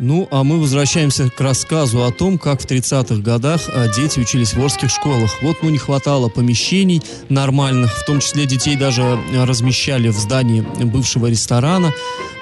Ну, 0.00 0.28
а 0.30 0.44
мы 0.44 0.60
возвращаемся 0.60 1.28
к 1.28 1.40
рассказу 1.40 2.04
о 2.04 2.12
том, 2.12 2.38
как 2.38 2.60
в 2.60 2.66
30-х 2.66 3.16
годах 3.16 3.62
а, 3.66 3.88
дети 3.88 4.20
учились 4.20 4.54
в 4.54 4.62
Орских 4.62 4.90
школах. 4.90 5.42
Вот, 5.42 5.56
ну, 5.62 5.70
не 5.70 5.78
хватало 5.78 6.28
помещений 6.28 7.02
нормальных, 7.28 7.92
в 7.92 8.04
том 8.04 8.20
числе 8.20 8.46
детей 8.46 8.76
даже 8.76 9.02
а, 9.02 9.44
размещали 9.44 10.08
в 10.08 10.16
здании 10.16 10.60
бывшего 10.60 11.26
ресторана. 11.26 11.92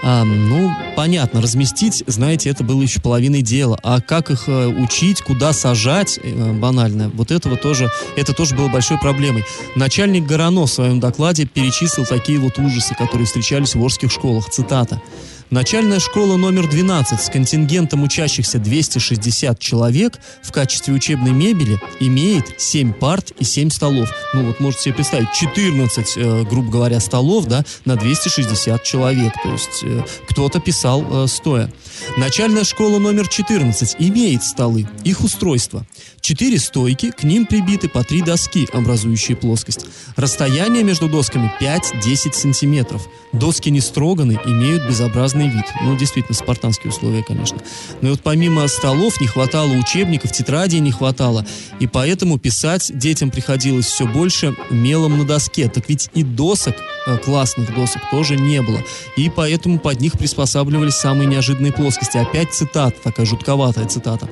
А, 0.03 0.25
ну, 0.25 0.71
понятно, 0.97 1.41
разместить, 1.41 2.05
знаете, 2.07 2.51
это 2.51 2.63
было 2.63 2.83
еще 2.83 3.01
половиной 3.01 3.41
дела. 3.41 3.79
А 3.83 4.03
как 4.03 4.31
их 4.31 4.45
а, 4.49 4.69
учить, 4.69 5.23
куда 5.23 5.55
сажать, 5.55 6.21
а, 6.23 6.53
банально, 6.53 7.11
вот 7.15 7.31
этого 7.31 7.57
тоже, 7.57 7.91
это 8.17 8.35
тоже 8.35 8.55
было 8.55 8.69
большой 8.69 8.99
проблемой. 8.99 9.47
Начальник 9.77 10.27
Горано 10.27 10.67
в 10.67 10.71
своем 10.71 11.01
докладе 11.01 11.47
перечислил 11.47 12.05
такие 12.05 12.39
вот 12.39 12.59
ужасы, 12.59 12.95
которые 12.95 13.27
встречались 13.27 13.75
в 13.75 13.83
Орских 13.83 14.13
школах. 14.13 14.51
Цитата. 14.51 15.01
Начальная 15.51 16.01
школа 16.01 16.37
номер 16.37 16.69
12 16.69 17.21
с 17.21 17.31
контингентом 17.31 18.03
учащихся 18.03 18.59
260 18.59 19.61
человек 19.61 20.19
в 20.43 20.51
качестве 20.51 20.93
учебной 20.93 21.31
мебели 21.31 21.79
имеет 22.01 22.61
7 22.61 22.93
парт 22.93 23.31
и 23.39 23.45
7 23.45 23.71
столов. 23.71 24.11
Ну 24.35 24.47
вот 24.47 24.59
можете 24.59 24.85
себе 24.85 24.95
представить, 24.95 25.33
14, 25.33 26.17
э, 26.17 26.43
грубо 26.51 26.71
говоря, 26.73 26.99
столов 26.99 27.47
да, 27.47 27.65
на 27.85 27.95
260 27.95 28.83
человек. 28.83 29.35
То 29.41 29.53
есть 29.53 29.85
э, 29.85 30.03
кто-то 30.29 30.59
писал 30.59 31.05
э, 31.09 31.27
стоя. 31.29 31.71
Начальная 32.17 32.65
школа 32.65 32.99
номер 32.99 33.29
14 33.29 33.97
имеет 33.99 34.43
столы, 34.43 34.87
их 35.05 35.23
устройство. 35.23 35.87
Четыре 36.21 36.59
стойки, 36.59 37.13
к 37.13 37.23
ним 37.23 37.47
прибиты 37.47 37.89
по 37.89 38.03
три 38.03 38.21
доски, 38.21 38.67
образующие 38.73 39.37
плоскость. 39.37 39.87
Расстояние 40.17 40.83
между 40.83 41.09
досками 41.09 41.53
5-10 41.61 42.33
сантиметров. 42.33 43.07
Доски 43.33 43.69
не 43.69 43.81
строганы, 43.81 44.39
имеют 44.45 44.89
безобразный 44.89 45.49
вид. 45.49 45.65
Ну, 45.83 45.97
действительно, 45.97 46.35
спартанские 46.35 46.91
условия, 46.91 47.23
конечно. 47.23 47.59
Но 48.01 48.11
вот 48.11 48.23
помимо 48.23 48.67
столов 48.67 49.21
не 49.21 49.29
хватало 49.29 49.73
учебников, 49.73 50.33
тетрадей 50.33 50.81
не 50.81 50.91
хватало. 50.91 51.47
И 51.79 51.87
поэтому 51.87 52.39
писать 52.39 52.91
детям 52.93 53.31
приходилось 53.31 53.87
все 53.87 54.07
больше 54.07 54.57
мелом 54.71 55.19
на 55.19 55.25
доске. 55.25 55.69
Так 55.69 55.89
ведь 55.89 56.11
и 56.15 56.25
досок, 56.25 56.75
э, 57.07 57.19
классных 57.19 57.73
досок, 57.75 58.03
тоже 58.11 58.37
не 58.37 58.63
было. 58.63 58.81
И 59.17 59.31
поэтому 59.31 59.79
под 59.79 60.01
них 60.01 60.15
приспосабливались 60.15 60.95
самые 60.95 61.29
неожиданные 61.29 61.73
плоскости. 61.73 61.86
Опять 62.15 62.53
цитата, 62.53 62.97
такая 63.03 63.27
жутковатая 63.27 63.87
цитата 63.87 64.29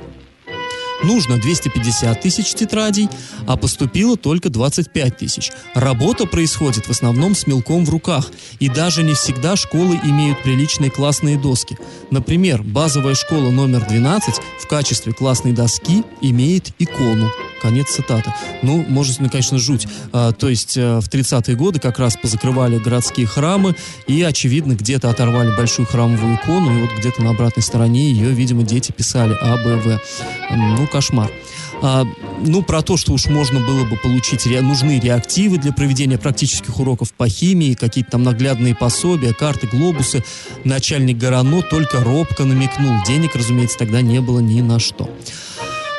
нужно 1.03 1.37
250 1.37 2.21
тысяч 2.21 2.53
тетрадей, 2.53 3.09
а 3.47 3.57
поступило 3.57 4.17
только 4.17 4.49
25 4.49 5.17
тысяч. 5.17 5.51
Работа 5.73 6.25
происходит 6.25 6.87
в 6.87 6.91
основном 6.91 7.35
с 7.35 7.47
мелком 7.47 7.85
в 7.85 7.89
руках, 7.89 8.31
и 8.59 8.69
даже 8.69 9.03
не 9.03 9.13
всегда 9.13 9.55
школы 9.55 9.99
имеют 10.03 10.41
приличные 10.43 10.91
классные 10.91 11.37
доски. 11.37 11.77
Например, 12.11 12.63
базовая 12.63 13.15
школа 13.15 13.49
номер 13.51 13.85
12 13.87 14.35
в 14.59 14.67
качестве 14.67 15.13
классной 15.13 15.53
доски 15.53 16.03
имеет 16.21 16.71
икону. 16.79 17.29
Конец 17.61 17.89
цитаты. 17.89 18.31
Ну, 18.61 18.85
может, 18.87 19.19
ну, 19.19 19.29
конечно, 19.29 19.57
жуть. 19.57 19.87
А, 20.11 20.33
то 20.33 20.49
есть 20.49 20.77
а, 20.77 20.99
в 20.99 21.09
30-е 21.09 21.55
годы 21.55 21.79
как 21.79 21.97
раз 21.97 22.15
позакрывали 22.15 22.77
городские 22.77 23.25
храмы 23.25 23.75
и, 24.07 24.21
очевидно, 24.21 24.73
где-то 24.73 25.09
оторвали 25.09 25.55
большую 25.55 25.87
храмовую 25.87 26.35
икону, 26.35 26.77
и 26.77 26.81
вот 26.81 26.91
где-то 26.99 27.23
на 27.23 27.31
обратной 27.31 27.63
стороне 27.63 28.11
ее, 28.11 28.29
видимо, 28.29 28.63
дети 28.63 28.91
писали 28.91 29.35
А, 29.41 29.55
Б, 29.57 29.77
В. 29.77 30.01
Ну, 30.51 30.87
кошмар. 30.95 31.29
А, 31.81 32.05
ну, 32.39 32.63
про 32.63 32.81
то, 32.81 32.95
что 32.95 33.11
уж 33.11 33.25
можно 33.25 33.59
было 33.59 33.83
бы 33.83 33.97
получить, 33.97 34.45
ре, 34.45 34.61
нужны 34.61 34.97
реактивы 34.97 35.57
для 35.57 35.73
проведения 35.73 36.17
практических 36.17 36.79
уроков 36.79 37.11
по 37.11 37.27
химии, 37.27 37.73
какие-то 37.73 38.11
там 38.11 38.23
наглядные 38.23 38.73
пособия, 38.73 39.33
карты, 39.33 39.67
глобусы, 39.67 40.23
начальник 40.63 41.17
Горано 41.17 41.61
только 41.63 42.01
робко 42.01 42.45
намекнул. 42.45 42.93
Денег, 43.05 43.35
разумеется, 43.35 43.77
тогда 43.77 44.01
не 44.01 44.21
было 44.21 44.39
ни 44.39 44.61
на 44.61 44.79
что. 44.79 45.09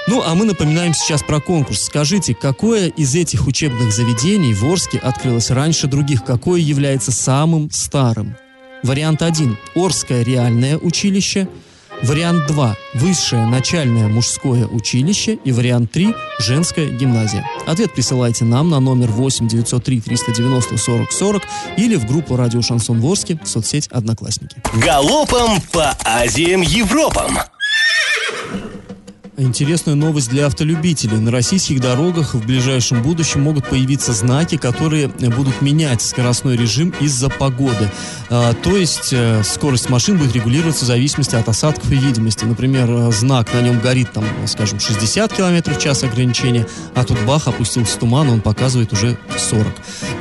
Ну, 0.09 0.23
а 0.25 0.35
мы 0.35 0.47
напоминаем 0.47 0.95
сейчас 0.95 1.23
про 1.23 1.41
конкурс. 1.41 1.83
Скажите, 1.83 2.35
какое 2.35 2.89
из 2.89 3.15
этих 3.15 3.47
учебных 3.47 3.93
заведений 3.93 4.55
в 4.55 4.65
Орске 4.65 4.97
открылось 4.97 5.51
раньше 5.51 5.89
других? 5.89 6.25
Какое 6.25 6.61
является 6.61 7.13
самым 7.13 7.71
старым? 7.71 8.35
Вариант 8.83 9.21
1– 9.21 9.59
Орское 9.75 10.23
реальное 10.23 10.79
училище. 10.79 11.49
Вариант 12.03 12.47
2– 12.47 12.77
Высшее 12.95 13.47
начальное 13.47 14.09
мужское 14.09 14.67
училище. 14.67 15.39
И 15.45 15.53
вариант 15.53 15.93
3– 15.93 16.15
Женская 16.39 16.89
гимназия. 16.89 17.45
Ответ 17.67 17.93
присылайте 17.95 18.45
нам 18.45 18.69
на 18.69 18.81
номер 18.81 19.09
8 19.09 19.49
903 19.49 20.01
390 20.01 20.77
40 20.77 21.13
40 21.13 21.43
или 21.77 21.97
в 21.97 22.07
группу 22.07 22.37
«Радио 22.37 22.63
Шансон 22.63 23.01
Ворске» 23.01 23.39
в 23.43 23.49
соцсеть 23.49 23.89
«Одноклассники». 23.89 24.57
Галопом 24.75 25.61
по 25.73 25.97
Азиям 26.05 26.61
Европам! 26.61 27.39
Интересная 29.39 29.95
новость 29.95 30.31
для 30.31 30.47
автолюбителей. 30.47 31.19
На 31.19 31.31
российских 31.31 31.79
дорогах 31.79 32.33
в 32.33 32.47
ближайшем 32.47 33.03
будущем 33.03 33.43
могут 33.43 33.69
появиться 33.69 34.15
знаки, 34.15 34.57
которые 34.57 35.09
будут 35.09 35.61
менять 35.61 36.01
скоростной 36.01 36.57
режим 36.57 36.95
из-за 37.01 37.29
погоды. 37.29 37.91
А, 38.31 38.55
то 38.55 38.75
есть 38.75 39.13
э, 39.13 39.43
скорость 39.45 39.91
машин 39.91 40.17
будет 40.17 40.35
регулироваться 40.35 40.87
в 40.87 40.89
зависимости 40.89 41.37
от 41.37 41.47
осадков 41.51 41.93
и 41.93 41.97
видимости. 41.97 42.47
Например, 42.47 42.91
э, 42.91 43.13
знак 43.13 43.53
на 43.53 43.61
нем 43.61 43.79
горит, 43.79 44.11
там, 44.11 44.25
скажем, 44.47 44.81
60 44.81 45.31
км 45.35 45.75
в 45.75 45.79
час 45.79 46.03
ограничения, 46.03 46.67
а 46.95 47.05
тут 47.05 47.19
бах, 47.27 47.47
опустился 47.47 47.99
туман, 47.99 48.31
он 48.31 48.41
показывает 48.41 48.95
уже 48.95 49.19
40. 49.37 49.67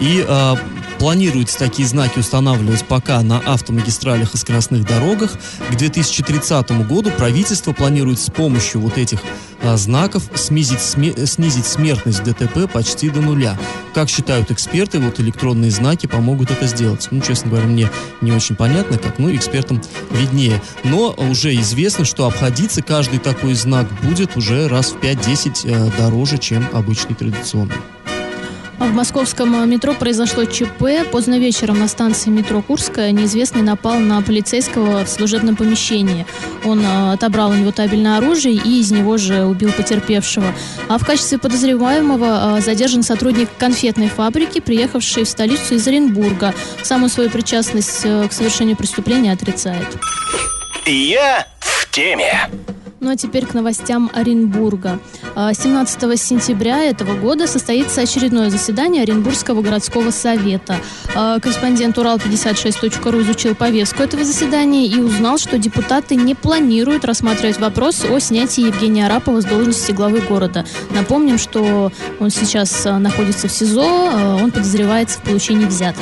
И 0.02 0.26
а, 0.28 0.58
планируется 1.00 1.60
такие 1.60 1.88
знаки 1.88 2.20
устанавливать 2.20 2.86
пока 2.86 3.22
на 3.22 3.40
автомагистралях 3.40 4.34
и 4.34 4.38
скоростных 4.38 4.86
дорогах. 4.86 5.32
К 5.70 5.76
2030 5.76 6.88
году 6.88 7.12
правительство 7.12 7.74
планирует 7.74 8.20
с 8.20 8.30
помощью 8.30 8.82
вот 8.82 8.98
этих 8.98 9.20
а, 9.62 9.78
знаков 9.78 10.24
снизить, 10.36 10.82
сме, 10.82 11.14
снизить 11.26 11.66
смертность 11.66 12.24
ДТП 12.24 12.72
почти 12.72 13.10
до 13.10 13.22
нуля. 13.22 13.58
Как 13.94 14.10
считают 14.10 14.52
эксперты, 14.52 15.00
вот 15.00 15.20
электронные 15.20 15.72
знаки 15.72 16.06
помогут 16.08 16.52
это 16.52 16.68
сделать. 16.68 17.08
Ну, 17.12 17.22
честно 17.22 17.50
говоря, 17.50 17.68
мне 17.68 17.90
не 18.22 18.32
очень 18.32 18.56
понятно, 18.56 18.98
как, 18.98 19.20
ну, 19.20 19.34
экспертам 19.34 19.82
виднее. 20.12 20.62
Но 20.84 21.14
уже 21.18 21.56
известно, 21.56 22.06
что 22.06 22.28
обходиться 22.28 22.82
каждый 22.82 23.20
такой 23.20 23.54
знак 23.54 23.88
будет 24.04 24.36
уже 24.38 24.68
раз 24.68 24.92
в 24.92 24.98
5-10 24.98 25.62
э, 25.66 25.92
дороже, 25.98 26.38
чем 26.38 26.68
обычный 26.74 27.16
традиционный. 27.16 27.76
В 28.80 28.94
московском 28.94 29.70
метро 29.70 29.94
произошло 29.94 30.46
ЧП. 30.46 31.10
Поздно 31.12 31.40
вечером 31.40 31.80
на 31.80 31.88
станции 31.88 32.30
метро 32.30 32.62
Курская 32.62 33.12
неизвестный 33.12 33.62
напал 33.62 34.00
на 34.00 34.22
полицейского 34.22 35.06
в 35.06 35.10
служебном 35.10 35.56
помещении. 35.56 36.26
Он 36.66 36.82
э, 36.82 37.14
отобрал 37.14 37.52
у 37.52 37.54
него 37.54 37.72
табельное 37.72 38.18
оружие 38.18 38.56
и 38.56 38.82
из 38.82 38.92
него 38.92 39.18
же 39.18 39.46
убил 39.46 39.72
потерпевшего. 39.72 40.54
А 40.90 40.98
в 40.98 41.06
качестве 41.06 41.38
подозреваемого 41.38 42.58
э, 42.58 42.62
задержан 42.62 43.04
сотрудник 43.04 43.50
конфетной 43.58 44.10
фабрики, 44.10 44.60
приехавший 44.60 45.24
в 45.24 45.30
столицу 45.30 45.76
из 45.76 45.88
Оренбурга. 45.88 46.54
Саму 46.84 47.08
свою 47.08 47.30
причастность 47.30 48.02
э, 48.04 48.28
к 48.28 48.34
совершению 48.34 48.76
преступления 48.76 49.32
отрицает. 49.32 49.88
Я 50.86 51.48
в 51.60 51.90
теме. 51.92 52.50
Ну 53.06 53.12
а 53.12 53.16
теперь 53.16 53.46
к 53.46 53.54
новостям 53.54 54.10
Оренбурга. 54.16 55.00
17 55.36 56.04
а, 56.04 56.18
сентября 56.18 56.86
этого 56.86 57.16
года 57.16 57.46
состоится 57.46 58.02
очередное 58.02 58.50
заседание 58.50 59.04
Оренбургского 59.04 59.62
городского 59.62 60.10
совета. 60.10 60.78
А, 61.14 61.40
корреспондент 61.40 62.00
Урал56.ру 62.00 63.22
изучил 63.22 63.54
повестку 63.54 64.02
этого 64.02 64.24
заседания 64.24 64.88
и 64.88 65.00
узнал, 65.00 65.38
что 65.38 65.60
депутаты 65.60 66.16
не 66.16 66.34
планируют 66.34 67.06
рассматривать 67.06 67.60
вопрос 67.60 68.04
о 68.10 68.18
снятии 68.18 68.66
Евгения 68.66 69.06
Арапова 69.06 69.40
с 69.40 69.46
должности 69.46 69.92
главы 69.92 70.22
города. 70.22 70.66
Напомним, 70.90 71.38
что 71.38 71.92
он 72.20 72.32
сейчас 72.32 72.88
а, 72.88 72.98
находится 72.98 73.48
в 73.48 73.52
СИЗО, 73.52 74.40
он 74.42 74.50
подозревается 74.50 75.20
в 75.20 75.22
получении 75.22 75.66
взятки. 75.66 76.02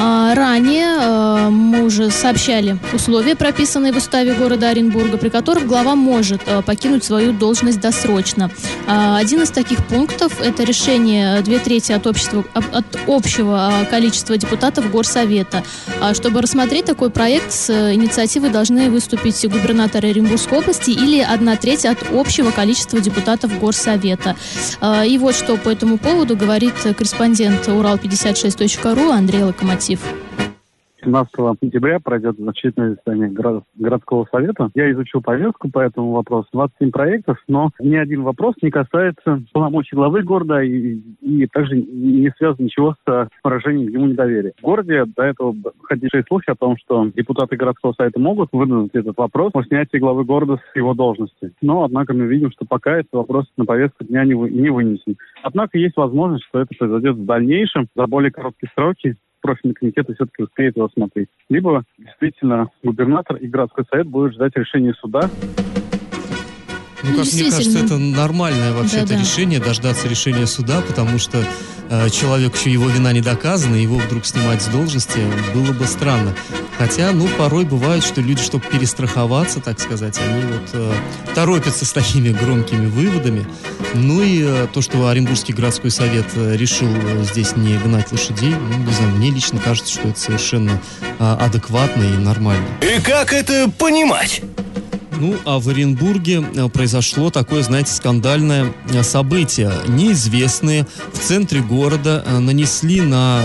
А, 0.00 0.32
ранее 0.34 0.86
а, 1.00 1.50
мы 1.50 1.82
уже 1.82 2.10
сообщали 2.10 2.78
условия, 2.92 3.34
прописанные 3.34 3.92
в 3.92 3.96
уставе 3.96 4.32
города 4.34 4.68
Оренбурга, 4.68 5.18
при 5.18 5.28
которых 5.28 5.66
глава 5.66 5.96
может 5.96 6.42
а, 6.46 6.62
покинуть 6.62 7.02
свою 7.02 7.32
должность 7.32 7.80
досрочно. 7.80 8.50
Один 8.86 9.42
из 9.42 9.50
таких 9.50 9.84
пунктов– 9.86 10.40
это 10.42 10.62
решение 10.62 11.42
две 11.42 11.58
трети 11.58 11.92
от, 11.92 12.06
общества, 12.06 12.44
от 12.54 12.84
общего 13.06 13.72
количества 13.90 14.36
депутатов 14.36 14.90
Горсовета. 14.90 15.62
Чтобы 16.14 16.40
рассмотреть 16.40 16.86
такой 16.86 17.10
проект, 17.10 17.52
с 17.52 17.70
инициативой 17.92 18.50
должны 18.50 18.90
выступить 18.90 19.44
губернатор 19.48 20.04
Оренбургской 20.04 20.58
области 20.58 20.90
или 20.90 21.20
одна 21.20 21.56
треть 21.56 21.84
от 21.84 21.98
общего 22.12 22.50
количества 22.50 23.00
депутатов 23.00 23.58
Горсовета. 23.58 24.36
И 25.06 25.18
вот 25.18 25.34
что 25.34 25.56
по 25.56 25.68
этому 25.68 25.98
поводу 25.98 26.36
говорит 26.36 26.74
корреспондент 26.74 27.68
Урал56.ру 27.68 29.10
Андрей 29.10 29.42
Локомотив. 29.42 29.87
Локомотив. 29.88 30.28
17 31.00 31.32
сентября 31.62 32.00
пройдет 32.00 32.36
значительное 32.36 32.96
заседание 32.96 33.30
городского 33.76 34.26
совета. 34.30 34.68
Я 34.74 34.90
изучил 34.90 35.22
повестку 35.22 35.70
по 35.70 35.78
этому 35.78 36.10
вопросу. 36.10 36.48
27 36.52 36.90
проектов, 36.90 37.38
но 37.46 37.70
ни 37.78 37.94
один 37.94 38.22
вопрос 38.24 38.56
не 38.62 38.70
касается 38.70 39.42
полномочий 39.52 39.94
главы 39.94 40.22
города 40.22 40.60
и, 40.60 40.98
и 41.20 41.46
также 41.46 41.76
не 41.76 42.30
связан 42.36 42.64
ничего 42.64 42.96
с 43.06 43.28
выражением 43.44 43.92
ему 43.92 44.06
недоверия. 44.06 44.52
В 44.58 44.62
городе 44.62 45.04
до 45.04 45.22
этого 45.22 45.54
ходили 45.84 46.24
слухи 46.26 46.50
о 46.50 46.56
том, 46.56 46.76
что 46.76 47.06
депутаты 47.14 47.56
городского 47.56 47.92
совета 47.92 48.18
могут 48.18 48.48
выдвинуть 48.50 48.94
этот 48.94 49.16
вопрос 49.16 49.52
о 49.54 49.62
снятии 49.62 49.98
главы 49.98 50.24
города 50.24 50.60
с 50.72 50.76
его 50.76 50.94
должности. 50.94 51.52
Но, 51.62 51.84
однако, 51.84 52.12
мы 52.12 52.26
видим, 52.26 52.50
что 52.50 52.66
пока 52.66 52.98
этот 52.98 53.12
вопрос 53.12 53.46
на 53.56 53.64
повестку 53.64 54.04
дня 54.04 54.24
не, 54.24 54.34
вы, 54.34 54.50
не 54.50 54.68
вынесен. 54.68 55.16
Однако 55.44 55.78
есть 55.78 55.96
возможность, 55.96 56.44
что 56.46 56.58
это 56.58 56.74
произойдет 56.76 57.16
в 57.16 57.24
дальнейшем 57.24 57.86
за 57.94 58.06
более 58.08 58.32
короткие 58.32 58.70
сроки 58.74 59.16
профильный 59.40 59.74
комитет 59.74 60.06
все-таки 60.06 60.42
успеет 60.42 60.76
его 60.76 60.88
смотреть. 60.88 61.28
Либо 61.48 61.84
действительно 61.98 62.68
губернатор 62.82 63.36
и 63.36 63.46
городской 63.46 63.84
совет 63.90 64.06
будут 64.06 64.34
ждать 64.34 64.56
решения 64.56 64.94
суда. 64.94 65.30
Ну, 67.02 67.16
как 67.16 67.32
мне 67.32 67.50
кажется, 67.50 67.78
это 67.78 67.98
нормальное 67.98 68.72
вообще-то 68.72 69.08
да, 69.08 69.14
да. 69.14 69.20
решение, 69.20 69.60
дождаться 69.60 70.08
решения 70.08 70.46
суда, 70.46 70.80
потому 70.80 71.18
что 71.18 71.44
э, 71.90 72.10
человек, 72.10 72.56
еще 72.56 72.72
его 72.72 72.88
вина 72.88 73.12
не 73.12 73.20
доказана, 73.20 73.76
его 73.76 73.98
вдруг 73.98 74.26
снимать 74.26 74.62
с 74.62 74.66
должности 74.66 75.20
было 75.54 75.72
бы 75.72 75.86
странно. 75.86 76.34
Хотя, 76.76 77.10
ну, 77.12 77.28
порой 77.36 77.64
бывает, 77.64 78.04
что 78.04 78.20
люди, 78.20 78.42
чтобы 78.42 78.64
перестраховаться, 78.64 79.60
так 79.60 79.80
сказать, 79.80 80.18
они 80.18 80.42
вот 80.44 80.70
э, 80.72 80.94
торопятся 81.34 81.84
с 81.84 81.92
такими 81.92 82.30
громкими 82.30 82.86
выводами. 82.86 83.46
Ну 83.94 84.22
и 84.22 84.42
э, 84.44 84.66
то, 84.72 84.80
что 84.80 85.08
Оренбургский 85.08 85.54
городской 85.54 85.90
совет 85.90 86.26
э, 86.34 86.56
решил 86.56 86.88
э, 86.88 87.24
здесь 87.24 87.56
не 87.56 87.76
гнать 87.78 88.12
лошадей, 88.12 88.54
ну, 88.54 88.78
не 88.78 88.92
знаю, 88.92 89.10
мне 89.16 89.30
лично 89.30 89.58
кажется, 89.58 89.92
что 89.92 90.08
это 90.08 90.18
совершенно 90.18 90.80
э, 91.18 91.36
адекватно 91.40 92.02
и 92.02 92.16
нормально. 92.16 92.66
И 92.80 93.00
как 93.00 93.32
это 93.32 93.70
понимать? 93.76 94.42
Ну, 95.20 95.36
а 95.44 95.58
в 95.58 95.68
Оренбурге 95.68 96.44
э, 96.54 96.68
произошло 96.68 97.30
такое, 97.30 97.62
знаете, 97.62 97.92
скандальное 97.92 98.72
э, 98.92 99.02
событие. 99.02 99.72
Неизвестные 99.88 100.86
в 101.12 101.18
центре 101.18 101.60
города 101.60 102.22
э, 102.24 102.38
нанесли 102.38 103.00
на 103.00 103.42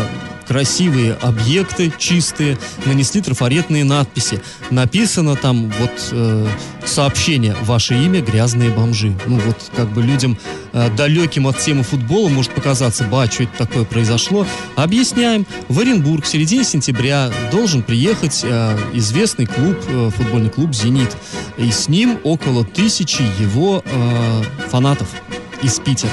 красивые 0.53 1.13
объекты, 1.13 1.91
чистые, 1.97 2.59
нанесли 2.85 3.21
трафаретные 3.21 3.83
надписи. 3.83 4.39
Написано 4.69 5.35
там 5.35 5.73
вот 5.79 6.09
э, 6.11 6.47
сообщение 6.85 7.55
«Ваше 7.63 7.95
имя– 7.95 8.21
грязные 8.21 8.69
бомжи». 8.69 9.17
Ну 9.25 9.39
вот 9.39 9.57
как 9.75 9.91
бы 9.91 10.03
людям 10.03 10.37
э, 10.71 10.91
далеким 10.95 11.47
от 11.47 11.57
темы 11.57 11.81
футбола 11.81 12.29
может 12.29 12.53
показаться, 12.53 13.03
ба, 13.05 13.25
что 13.25 13.45
это 13.45 13.65
такое 13.65 13.83
произошло. 13.83 14.45
Объясняем. 14.75 15.47
В 15.69 15.79
Оренбург 15.79 16.23
в 16.23 16.27
середине 16.27 16.63
сентября 16.63 17.31
должен 17.51 17.81
приехать 17.81 18.41
э, 18.43 18.77
известный 18.93 19.47
клуб, 19.47 19.77
э, 19.87 20.11
футбольный 20.15 20.51
клуб 20.51 20.75
«Зенит». 20.75 21.17
И 21.57 21.71
с 21.71 21.87
ним 21.87 22.19
около 22.23 22.63
тысячи 22.63 23.23
его 23.39 23.81
э, 23.83 24.43
фанатов 24.69 25.07
из 25.63 25.79
Питера. 25.79 26.11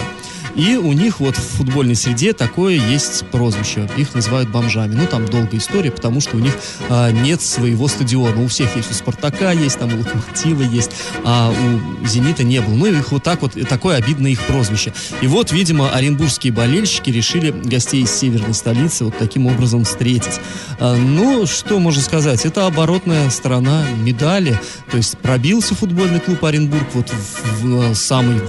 И 0.55 0.77
у 0.77 0.93
них 0.93 1.21
вот 1.21 1.37
в 1.37 1.41
футбольной 1.57 1.95
среде 1.95 2.33
такое 2.33 2.75
есть 2.75 3.25
прозвище. 3.31 3.89
Их 3.97 4.15
называют 4.15 4.51
бомжами. 4.51 4.95
Ну, 4.95 5.07
там 5.07 5.27
долгая 5.27 5.59
история, 5.59 5.91
потому 5.91 6.21
что 6.21 6.37
у 6.37 6.41
них 6.41 6.57
а, 6.89 7.11
нет 7.11 7.41
своего 7.43 7.89
стадиона. 7.89 8.43
У 8.43 8.49
всех 8.49 8.75
есть, 8.77 8.91
у 8.91 8.95
Спартака 8.95 9.53
есть, 9.53 9.79
там 9.79 9.93
у 9.95 9.99
Локомотива 9.99 10.63
есть, 10.63 10.91
а 11.25 11.51
у 11.51 12.07
Зенита 12.07 12.45
не 12.45 12.61
было. 12.61 12.75
Ну, 12.75 12.87
их 12.87 13.13
вот 13.13 13.23
так 13.23 13.43
вот, 13.43 13.53
такое 13.69 13.97
обидное 13.97 14.33
их 14.33 14.41
прозвище. 14.43 14.93
И 15.21 15.27
вот, 15.27 15.53
видимо, 15.53 15.91
оренбургские 15.91 16.53
болельщики 16.53 17.11
решили 17.11 17.51
гостей 17.51 18.03
из 18.03 18.11
северной 18.11 18.55
столицы 18.55 19.05
вот 19.05 19.19
таким 19.19 19.47
образом 19.47 19.85
встретить. 19.85 20.41
А, 20.79 20.97
ну, 20.97 21.47
что 21.47 21.79
можно 21.79 22.03
сказать? 22.03 22.45
Это 22.45 22.67
оборотная 22.67 23.31
сторона 23.31 23.85
медали. 24.03 24.59
То 24.91 24.97
есть 24.97 25.19
пробился 25.19 25.75
футбольный 25.75 26.21
клуб 26.21 26.45
Оренбург 26.45 26.87
вот 26.95 27.11
в, 27.11 27.63
в, 27.63 27.91
в 27.93 27.95
самый 27.95 28.41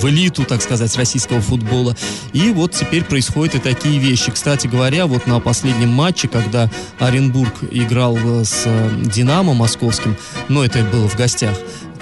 в 0.00 0.08
элиту, 0.08 0.44
так 0.44 0.62
сказать, 0.62 0.94
российского 0.96 1.40
футбола. 1.40 1.96
И 2.32 2.50
вот 2.50 2.72
теперь 2.72 3.04
происходят 3.04 3.54
и 3.54 3.58
такие 3.58 3.98
вещи. 3.98 4.30
Кстати 4.30 4.66
говоря, 4.66 5.06
вот 5.06 5.26
на 5.26 5.40
последнем 5.40 5.90
матче, 5.90 6.28
когда 6.28 6.70
Оренбург 6.98 7.54
играл 7.70 8.16
с 8.16 8.62
э, 8.64 8.90
Динамо 9.04 9.54
московским, 9.54 10.16
но 10.48 10.64
это 10.64 10.82
было 10.84 11.08
в 11.08 11.16
гостях, 11.16 11.56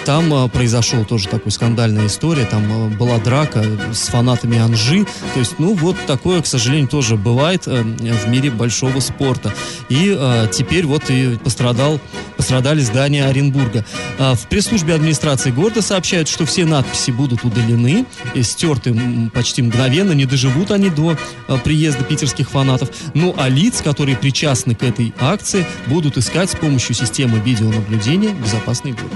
там 0.05 0.33
а, 0.33 0.47
произошел 0.49 1.05
тоже 1.05 1.29
такой 1.29 1.51
скандальная 1.51 2.07
история, 2.07 2.45
там 2.45 2.63
а, 2.69 2.89
была 2.89 3.19
драка 3.19 3.63
с 3.93 4.07
фанатами 4.07 4.57
Анжи, 4.57 5.05
то 5.33 5.39
есть, 5.39 5.59
ну, 5.59 5.73
вот 5.75 5.95
такое, 6.05 6.41
к 6.41 6.45
сожалению, 6.45 6.89
тоже 6.89 7.15
бывает 7.15 7.63
а, 7.67 7.83
в 7.83 8.27
мире 8.27 8.51
большого 8.51 8.99
спорта. 8.99 9.53
И 9.87 10.13
а, 10.17 10.47
теперь 10.47 10.85
вот 10.85 11.09
и 11.09 11.37
пострадал, 11.37 12.01
пострадали 12.43 12.81
здания 12.81 13.25
Оренбурга. 13.25 13.85
А, 14.19 14.35
в 14.35 14.49
пресс-службе 14.49 14.95
администрации 14.95 15.49
города 15.49 15.81
сообщают, 15.81 16.27
что 16.27 16.45
все 16.45 16.65
надписи 16.65 17.09
будут 17.11 17.45
удалены, 17.45 18.05
стерты 18.41 18.93
почти 19.33 19.61
мгновенно, 19.61 20.11
не 20.11 20.25
доживут 20.25 20.71
они 20.71 20.89
до 20.89 21.17
а, 21.47 21.57
приезда 21.57 22.03
питерских 22.03 22.49
фанатов. 22.49 22.89
Ну, 23.13 23.33
а 23.37 23.47
лиц, 23.47 23.81
которые 23.81 24.17
причастны 24.17 24.75
к 24.75 24.83
этой 24.83 25.13
акции, 25.21 25.65
будут 25.87 26.17
искать 26.17 26.49
с 26.51 26.55
помощью 26.55 26.95
системы 26.95 27.39
видеонаблюдения 27.39 28.33
«Безопасный 28.33 28.91
город». 28.91 29.13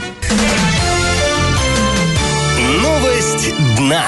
Новость 2.82 3.54
дна. 3.76 4.06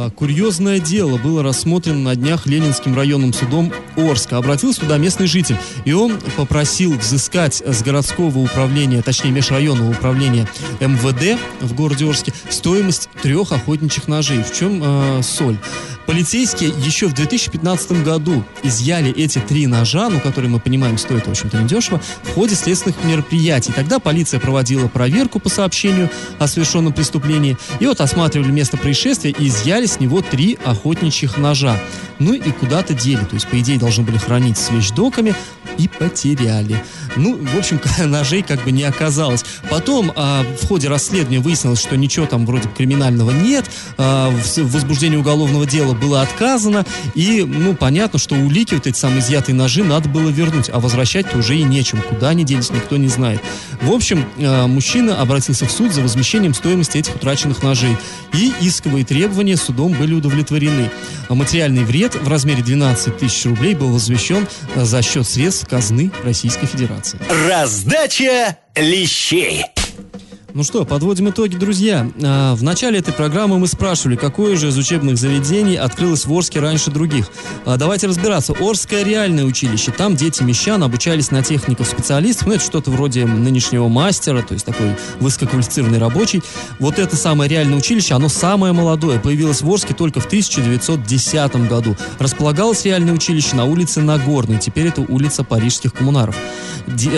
А, 0.00 0.10
Курьезное 0.10 0.80
дело 0.80 1.18
было 1.18 1.42
рассмотрено 1.42 1.98
на 1.98 2.16
днях 2.16 2.46
Ленинским 2.46 2.96
районным 2.96 3.34
судом 3.34 3.70
Орска. 3.96 4.38
Обратился 4.38 4.80
туда 4.80 4.96
местный 4.96 5.26
житель, 5.26 5.56
и 5.84 5.92
он 5.92 6.18
попросил 6.36 6.96
взыскать 6.96 7.62
с 7.66 7.82
городского 7.82 8.38
управления, 8.38 9.02
точнее 9.02 9.32
межрайонного 9.32 9.90
управления 9.90 10.48
МВД 10.80 11.38
в 11.60 11.74
городе 11.74 12.08
Орске 12.08 12.32
стоимость 12.48 13.10
трех 13.22 13.52
охотничьих 13.52 14.08
ножей. 14.08 14.42
В 14.42 14.56
чем 14.56 14.80
э, 14.82 15.22
соль? 15.22 15.58
Полицейские 16.10 16.70
еще 16.70 17.06
в 17.06 17.12
2015 17.12 18.02
году 18.02 18.42
изъяли 18.64 19.12
эти 19.16 19.38
три 19.38 19.68
ножа, 19.68 20.08
ну, 20.08 20.18
которые, 20.18 20.50
мы 20.50 20.58
понимаем, 20.58 20.98
стоят, 20.98 21.28
в 21.28 21.30
общем-то, 21.30 21.58
недешево, 21.62 22.02
в 22.24 22.34
ходе 22.34 22.56
следственных 22.56 23.04
мероприятий. 23.04 23.70
Тогда 23.70 24.00
полиция 24.00 24.40
проводила 24.40 24.88
проверку 24.88 25.38
по 25.38 25.48
сообщению 25.48 26.10
о 26.40 26.48
совершенном 26.48 26.92
преступлении, 26.92 27.56
и 27.78 27.86
вот 27.86 28.00
осматривали 28.00 28.50
место 28.50 28.76
происшествия 28.76 29.30
и 29.30 29.46
изъяли 29.46 29.86
с 29.86 30.00
него 30.00 30.20
три 30.20 30.58
охотничьих 30.64 31.38
ножа. 31.38 31.78
Ну 32.18 32.34
и 32.34 32.50
куда-то 32.50 32.92
дели, 32.92 33.24
то 33.24 33.34
есть, 33.34 33.46
по 33.46 33.60
идее, 33.60 33.78
должны 33.78 34.02
были 34.02 34.18
хранить 34.18 34.58
с 34.58 34.68
вещдоками, 34.70 35.36
и 35.80 35.88
потеряли. 35.88 36.82
Ну, 37.16 37.38
в 37.42 37.58
общем, 37.58 37.80
ножей 38.06 38.42
как 38.42 38.62
бы 38.64 38.72
не 38.72 38.84
оказалось. 38.84 39.44
Потом 39.68 40.12
а, 40.14 40.44
в 40.60 40.66
ходе 40.66 40.88
расследования 40.88 41.40
выяснилось, 41.40 41.80
что 41.80 41.96
ничего 41.96 42.26
там 42.26 42.46
вроде 42.46 42.68
криминального 42.68 43.30
нет, 43.30 43.70
а, 43.96 44.30
в, 44.30 44.44
в 44.44 44.72
возбуждении 44.72 45.16
уголовного 45.16 45.66
дела 45.66 45.94
было 46.00 46.22
отказано, 46.22 46.84
и, 47.14 47.44
ну, 47.46 47.74
понятно, 47.74 48.18
что 48.18 48.34
улики, 48.34 48.74
вот 48.74 48.86
эти 48.86 48.96
самые 48.96 49.20
изъятые 49.20 49.54
ножи, 49.54 49.84
надо 49.84 50.08
было 50.08 50.30
вернуть, 50.30 50.70
а 50.72 50.80
возвращать-то 50.80 51.38
уже 51.38 51.56
и 51.56 51.62
нечем. 51.62 52.02
Куда 52.02 52.30
они 52.30 52.44
делись, 52.44 52.70
никто 52.70 52.96
не 52.96 53.08
знает. 53.08 53.40
В 53.82 53.92
общем, 53.92 54.24
а, 54.38 54.66
мужчина 54.66 55.20
обратился 55.20 55.66
в 55.66 55.70
суд 55.70 55.92
за 55.92 56.02
возмещением 56.02 56.54
стоимости 56.54 56.98
этих 56.98 57.16
утраченных 57.16 57.62
ножей, 57.62 57.96
и 58.32 58.52
исковые 58.60 59.04
требования 59.04 59.56
судом 59.56 59.92
были 59.92 60.14
удовлетворены. 60.14 60.90
Материальный 61.28 61.84
вред 61.84 62.14
в 62.14 62.28
размере 62.28 62.62
12 62.62 63.18
тысяч 63.18 63.44
рублей 63.44 63.74
был 63.74 63.92
возвещен 63.92 64.46
а, 64.74 64.84
за 64.84 65.02
счет 65.02 65.26
средств 65.26 65.68
казны 65.68 66.10
Российской 66.24 66.66
Федерации. 66.66 67.18
Раздача 67.48 68.56
лещей. 68.76 69.64
Ну 70.52 70.64
что, 70.64 70.84
подводим 70.84 71.30
итоги, 71.30 71.54
друзья. 71.56 72.10
А, 72.22 72.54
В 72.56 72.62
начале 72.64 72.98
этой 72.98 73.14
программы 73.14 73.58
мы 73.58 73.68
спрашивали, 73.68 74.16
какое 74.16 74.56
же 74.56 74.68
из 74.68 74.76
учебных 74.78 75.16
заведений 75.16 75.76
открылось 75.76 76.26
в 76.26 76.32
Орске 76.32 76.58
раньше 76.58 76.90
других. 76.90 77.28
А, 77.64 77.76
Давайте 77.76 78.08
разбираться. 78.08 78.52
Орское 78.58 79.04
реальное 79.04 79.44
училище. 79.44 79.92
Там 79.92 80.16
дети 80.16 80.42
мещан 80.42 80.82
обучались 80.82 81.30
на 81.30 81.42
техников-специалистов. 81.44 82.48
Ну, 82.48 82.54
это 82.54 82.64
что-то 82.64 82.90
вроде 82.90 83.26
нынешнего 83.26 83.86
мастера, 83.88 84.42
то 84.42 84.54
есть 84.54 84.66
такой 84.66 84.96
высококвалифицированный 85.20 85.98
рабочий. 85.98 86.42
Вот 86.80 86.98
это 86.98 87.16
самое 87.16 87.48
реальное 87.48 87.78
училище, 87.78 88.14
оно 88.14 88.28
самое 88.28 88.72
молодое. 88.72 89.20
Появилось 89.20 89.62
в 89.62 89.70
Орске 89.70 89.94
только 89.94 90.20
в 90.20 90.26
1910 90.26 91.68
году. 91.68 91.96
Располагалось 92.18 92.84
реальное 92.84 93.14
училище 93.14 93.54
на 93.54 93.66
улице 93.66 94.00
Нагорной. 94.00 94.58
Теперь 94.58 94.88
это 94.88 95.02
улица 95.02 95.44
Парижских 95.44 95.92
коммунаров. 95.92 96.36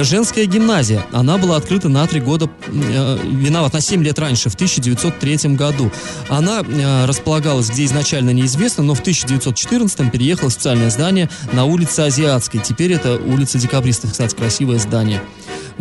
Женская 0.02 0.44
гимназия. 0.44 1.04
Она 1.12 1.38
была 1.38 1.56
открыта 1.56 1.88
на 1.88 2.06
три 2.06 2.20
года 2.20 2.50
э, 2.66 3.18
виноват, 3.22 3.72
на 3.72 3.80
7 3.80 4.02
лет 4.02 4.18
раньше, 4.18 4.50
в 4.50 4.54
1903 4.54 5.54
году. 5.54 5.90
Она 6.28 6.60
э, 6.60 7.04
располагалась, 7.06 7.70
где 7.70 7.84
изначально 7.84 8.30
неизвестно, 8.30 8.82
но 8.84 8.94
в 8.94 9.00
1914 9.00 10.10
переехала 10.10 10.50
в 10.50 10.52
специальное 10.52 10.90
здание 10.90 11.28
на 11.52 11.64
улице 11.64 12.00
Азиатской. 12.00 12.60
Теперь 12.60 12.92
это 12.92 13.16
улица 13.16 13.58
Декабристов, 13.58 14.12
кстати, 14.12 14.34
красивое 14.34 14.78
здание. 14.78 15.20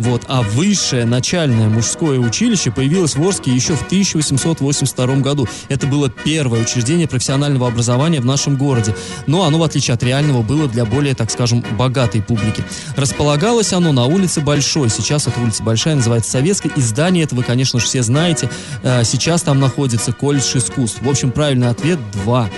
Вот. 0.02 0.24
А 0.26 0.42
высшее 0.42 1.04
начальное 1.04 1.68
мужское 1.68 2.18
училище 2.18 2.72
появилось 2.72 3.14
в 3.14 3.22
Орске 3.22 3.54
еще 3.54 3.76
в 3.76 3.82
1882 3.82 5.06
году. 5.16 5.46
Это 5.68 5.86
было 5.86 6.10
первое 6.10 6.62
учреждение 6.62 7.06
профессионального 7.06 7.68
образования 7.68 8.20
в 8.20 8.24
нашем 8.24 8.56
городе. 8.56 8.96
Но 9.28 9.44
оно, 9.44 9.58
в 9.58 9.62
отличие 9.62 9.94
от 9.94 10.02
реального, 10.02 10.42
было 10.42 10.66
для 10.66 10.84
более, 10.84 11.14
так 11.14 11.30
скажем, 11.30 11.64
богатой 11.78 12.20
публики. 12.20 12.64
Располагалось 12.96 13.72
оно 13.72 13.92
на 13.92 14.06
улице 14.06 14.40
Большой. 14.40 14.90
Сейчас 14.90 15.28
эта 15.28 15.38
улица 15.40 15.62
Большая 15.62 15.94
называется 15.94 16.32
Советской. 16.32 16.72
И 16.74 16.80
здание 16.80 17.22
это 17.22 17.36
вы, 17.36 17.44
конечно 17.44 17.78
же, 17.78 17.86
все 17.86 18.02
знаете. 18.02 18.50
Э, 18.82 19.04
Сейчас 19.04 19.42
там 19.42 19.60
находится 19.60 20.12
колледж 20.12 20.56
искусств. 20.56 21.00
В 21.00 21.08
общем, 21.08 21.30
правильный 21.30 21.68
ответ– 21.68 22.00
два. 22.24 22.50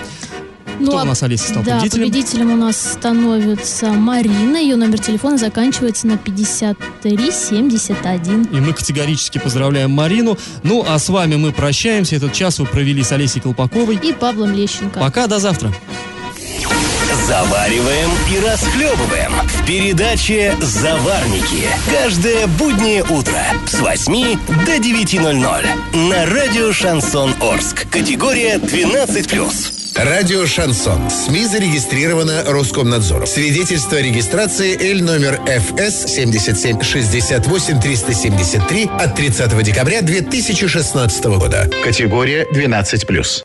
Кто 0.81 0.99
а- 0.99 1.03
у 1.03 1.05
нас, 1.05 1.23
Олеся, 1.23 1.47
стал 1.49 1.63
да, 1.63 1.77
победителем? 1.77 2.05
победителем 2.05 2.51
у 2.51 2.57
нас 2.57 2.77
становится 2.77 3.93
Марина. 3.93 4.57
Ее 4.57 4.75
номер 4.75 4.99
телефона 4.99 5.37
заканчивается 5.37 6.07
на 6.07 6.17
5371. 6.17 8.43
И 8.51 8.59
мы 8.59 8.73
категорически 8.73 9.37
поздравляем 9.37 9.91
Марину. 9.91 10.37
Ну, 10.63 10.83
а 10.87 10.97
с 10.99 11.09
вами 11.09 11.35
мы 11.35 11.51
прощаемся. 11.51 12.15
Этот 12.15 12.33
час 12.33 12.59
вы 12.59 12.65
провели 12.65 13.03
с 13.03 13.11
Олесей 13.11 13.41
Колпаковой. 13.41 13.99
И 14.01 14.13
Павлом 14.13 14.53
Лещенко. 14.53 14.99
Пока, 14.99 15.27
до 15.27 15.39
завтра. 15.39 15.71
Завариваем 17.27 18.11
и 18.31 18.39
расхлебываем 18.45 19.31
в 19.45 19.65
передаче 19.65 20.55
«Заварники». 20.61 21.67
Каждое 21.91 22.45
буднее 22.45 23.03
утро 23.03 23.41
с 23.65 23.79
8 23.79 24.37
до 24.65 24.77
9.00 24.77 25.65
на 25.93 26.25
радио 26.27 26.71
«Шансон 26.71 27.33
Орск». 27.41 27.89
Категория 27.89 28.57
12+. 28.57 29.84
Радио 29.95 30.45
«Шансон». 30.45 31.09
СМИ 31.09 31.45
зарегистрировано 31.45 32.43
Роскомнадзором. 32.45 33.25
Свидетельство 33.25 33.97
о 33.97 34.01
регистрации 34.01 34.77
Л 34.91 35.01
номер 35.01 35.39
ФС 35.45 36.13
77 36.13 36.81
68 36.81 37.79
373 37.79 38.89
от 38.99 39.15
30 39.15 39.63
декабря 39.63 40.01
2016 40.01 41.23
года. 41.25 41.69
Категория 41.81 42.45
12+. 42.53 43.25